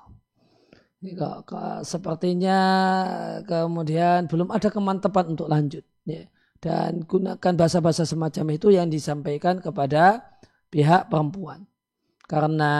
[1.07, 2.59] Kok, kok, sepertinya
[3.47, 5.84] kemudian belum ada kemantapan untuk lanjut.
[6.05, 6.26] Ya.
[6.66, 10.34] Dan gunakan bahasa-bahasa semacam itu yang disampaikan kepada
[10.66, 11.62] pihak perempuan.
[12.26, 12.74] Karena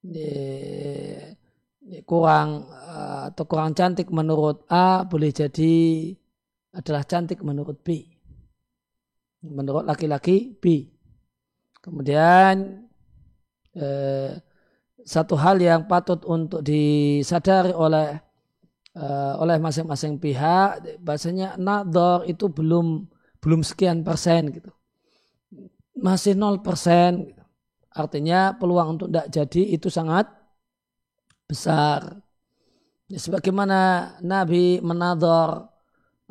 [0.00, 1.36] ya,
[2.08, 6.16] kurang eh, atau kurang cantik menurut A boleh jadi
[6.72, 8.08] adalah cantik menurut B.
[9.44, 10.88] Menurut laki-laki B.
[11.84, 12.88] Kemudian
[13.76, 14.32] eh,
[15.04, 18.23] satu hal yang patut untuk disadari oleh
[18.94, 23.10] eh, oleh masing-masing pihak bahasanya nador itu belum
[23.42, 24.70] belum sekian persen gitu.
[25.98, 27.28] Masih nol persen.
[27.30, 27.42] Gitu.
[27.94, 30.26] Artinya peluang untuk tidak jadi itu sangat
[31.46, 32.18] besar.
[33.06, 35.70] Ya, sebagaimana Nabi menador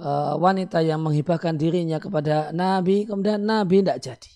[0.02, 4.34] uh, wanita yang menghibahkan dirinya kepada Nabi, kemudian Nabi tidak jadi.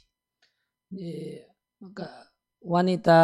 [0.95, 1.43] Ya,
[1.83, 2.07] maka
[2.63, 3.21] wanita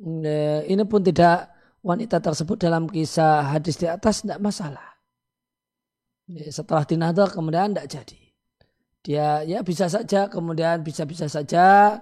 [0.00, 1.52] ya, ini pun tidak
[1.82, 4.98] wanita tersebut dalam kisah hadis di atas tidak masalah.
[6.28, 8.20] Ya, setelah dinador kemudian tidak jadi.
[9.02, 11.96] Dia ya bisa saja kemudian bisa-bisa saja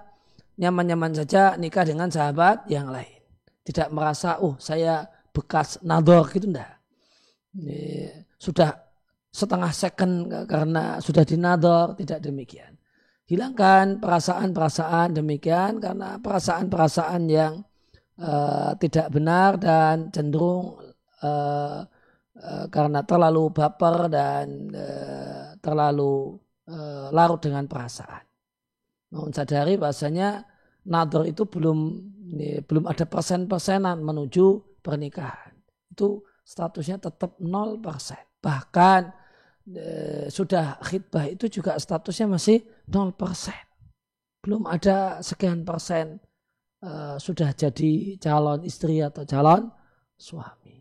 [0.57, 3.21] nyaman-nyaman saja nikah dengan sahabat yang lain
[3.67, 5.05] tidak merasa oh saya
[5.35, 6.81] bekas nador gitu enggak
[8.41, 8.73] sudah
[9.29, 10.13] setengah second
[10.49, 12.73] karena sudah dinador tidak demikian
[13.29, 17.61] hilangkan perasaan-perasaan demikian karena perasaan-perasaan yang
[18.21, 20.81] uh, tidak benar dan cenderung
[21.23, 21.81] uh,
[22.37, 26.37] uh, karena terlalu baper dan uh, terlalu
[26.69, 28.25] uh, larut dengan perasaan.
[29.15, 30.43] Mau sadari bahasanya
[30.89, 31.79] nador itu belum
[32.37, 35.55] ini, belum ada persen-persenan menuju pernikahan.
[35.95, 37.81] Itu statusnya tetap 0%.
[38.43, 39.03] Bahkan
[40.31, 43.15] sudah khidbah itu juga statusnya masih 0%.
[44.43, 46.23] Belum ada sekian persen
[46.87, 49.67] uh, sudah jadi calon istri atau calon
[50.15, 50.79] suami.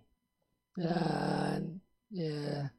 [0.77, 1.81] Dan
[2.13, 2.69] ya,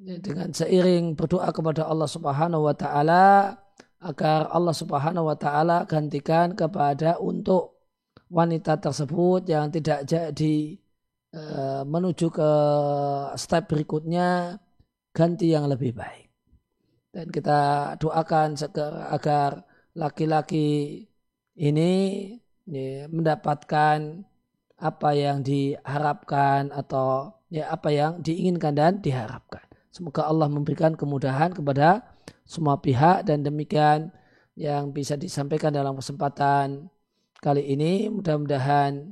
[0.00, 3.54] ya dengan seiring berdoa kepada Allah Subhanahu wa taala
[4.00, 7.76] agar Allah Subhanahu wa taala gantikan kepada untuk
[8.30, 10.78] wanita tersebut yang tidak jadi
[11.34, 12.50] uh, menuju ke
[13.34, 14.56] step berikutnya
[15.10, 16.30] ganti yang lebih baik.
[17.08, 18.54] Dan kita doakan
[19.10, 19.64] agar
[19.96, 21.02] laki-laki
[21.58, 21.90] ini
[22.70, 24.22] ya, mendapatkan
[24.78, 29.66] apa yang diharapkan atau ya apa yang diinginkan dan diharapkan.
[29.90, 32.06] Semoga Allah memberikan kemudahan kepada
[32.46, 34.14] semua pihak dan demikian
[34.54, 36.86] yang bisa disampaikan dalam kesempatan
[37.42, 38.06] kali ini.
[38.06, 39.10] Mudah-mudahan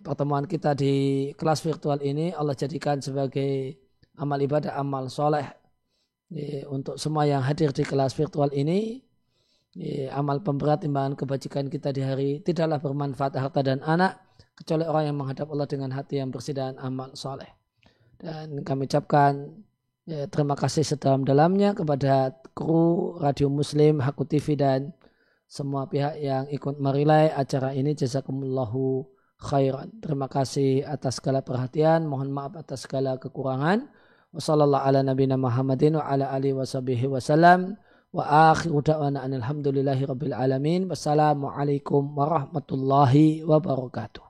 [0.00, 3.76] pertemuan kita di kelas virtual ini Allah jadikan sebagai
[4.16, 5.44] amal ibadah, amal soleh
[6.72, 9.04] untuk semua yang hadir di kelas virtual ini
[10.10, 14.18] amal pemberat timbangan kebajikan kita di hari tidaklah bermanfaat harta dan anak
[14.58, 17.46] kecuali orang yang menghadap Allah dengan hati yang bersih dan amal soleh.
[18.18, 19.62] Dan kami ucapkan
[20.02, 24.90] ya, terima kasih sedalam-dalamnya kepada kru Radio Muslim, Haku TV dan
[25.46, 27.94] semua pihak yang ikut merilai acara ini.
[27.94, 29.06] Jazakumullahu
[29.38, 29.94] khairan.
[30.02, 32.04] Terima kasih atas segala perhatian.
[32.04, 33.86] Mohon maaf atas segala kekurangan.
[34.34, 40.88] Wassalamualaikum warahmatullahi wabarakatuh wa akhiru da'wana alhamdulillahi rabbil alamin.
[40.88, 44.27] Wassalamualaikum warahmatullahi wabarakatuh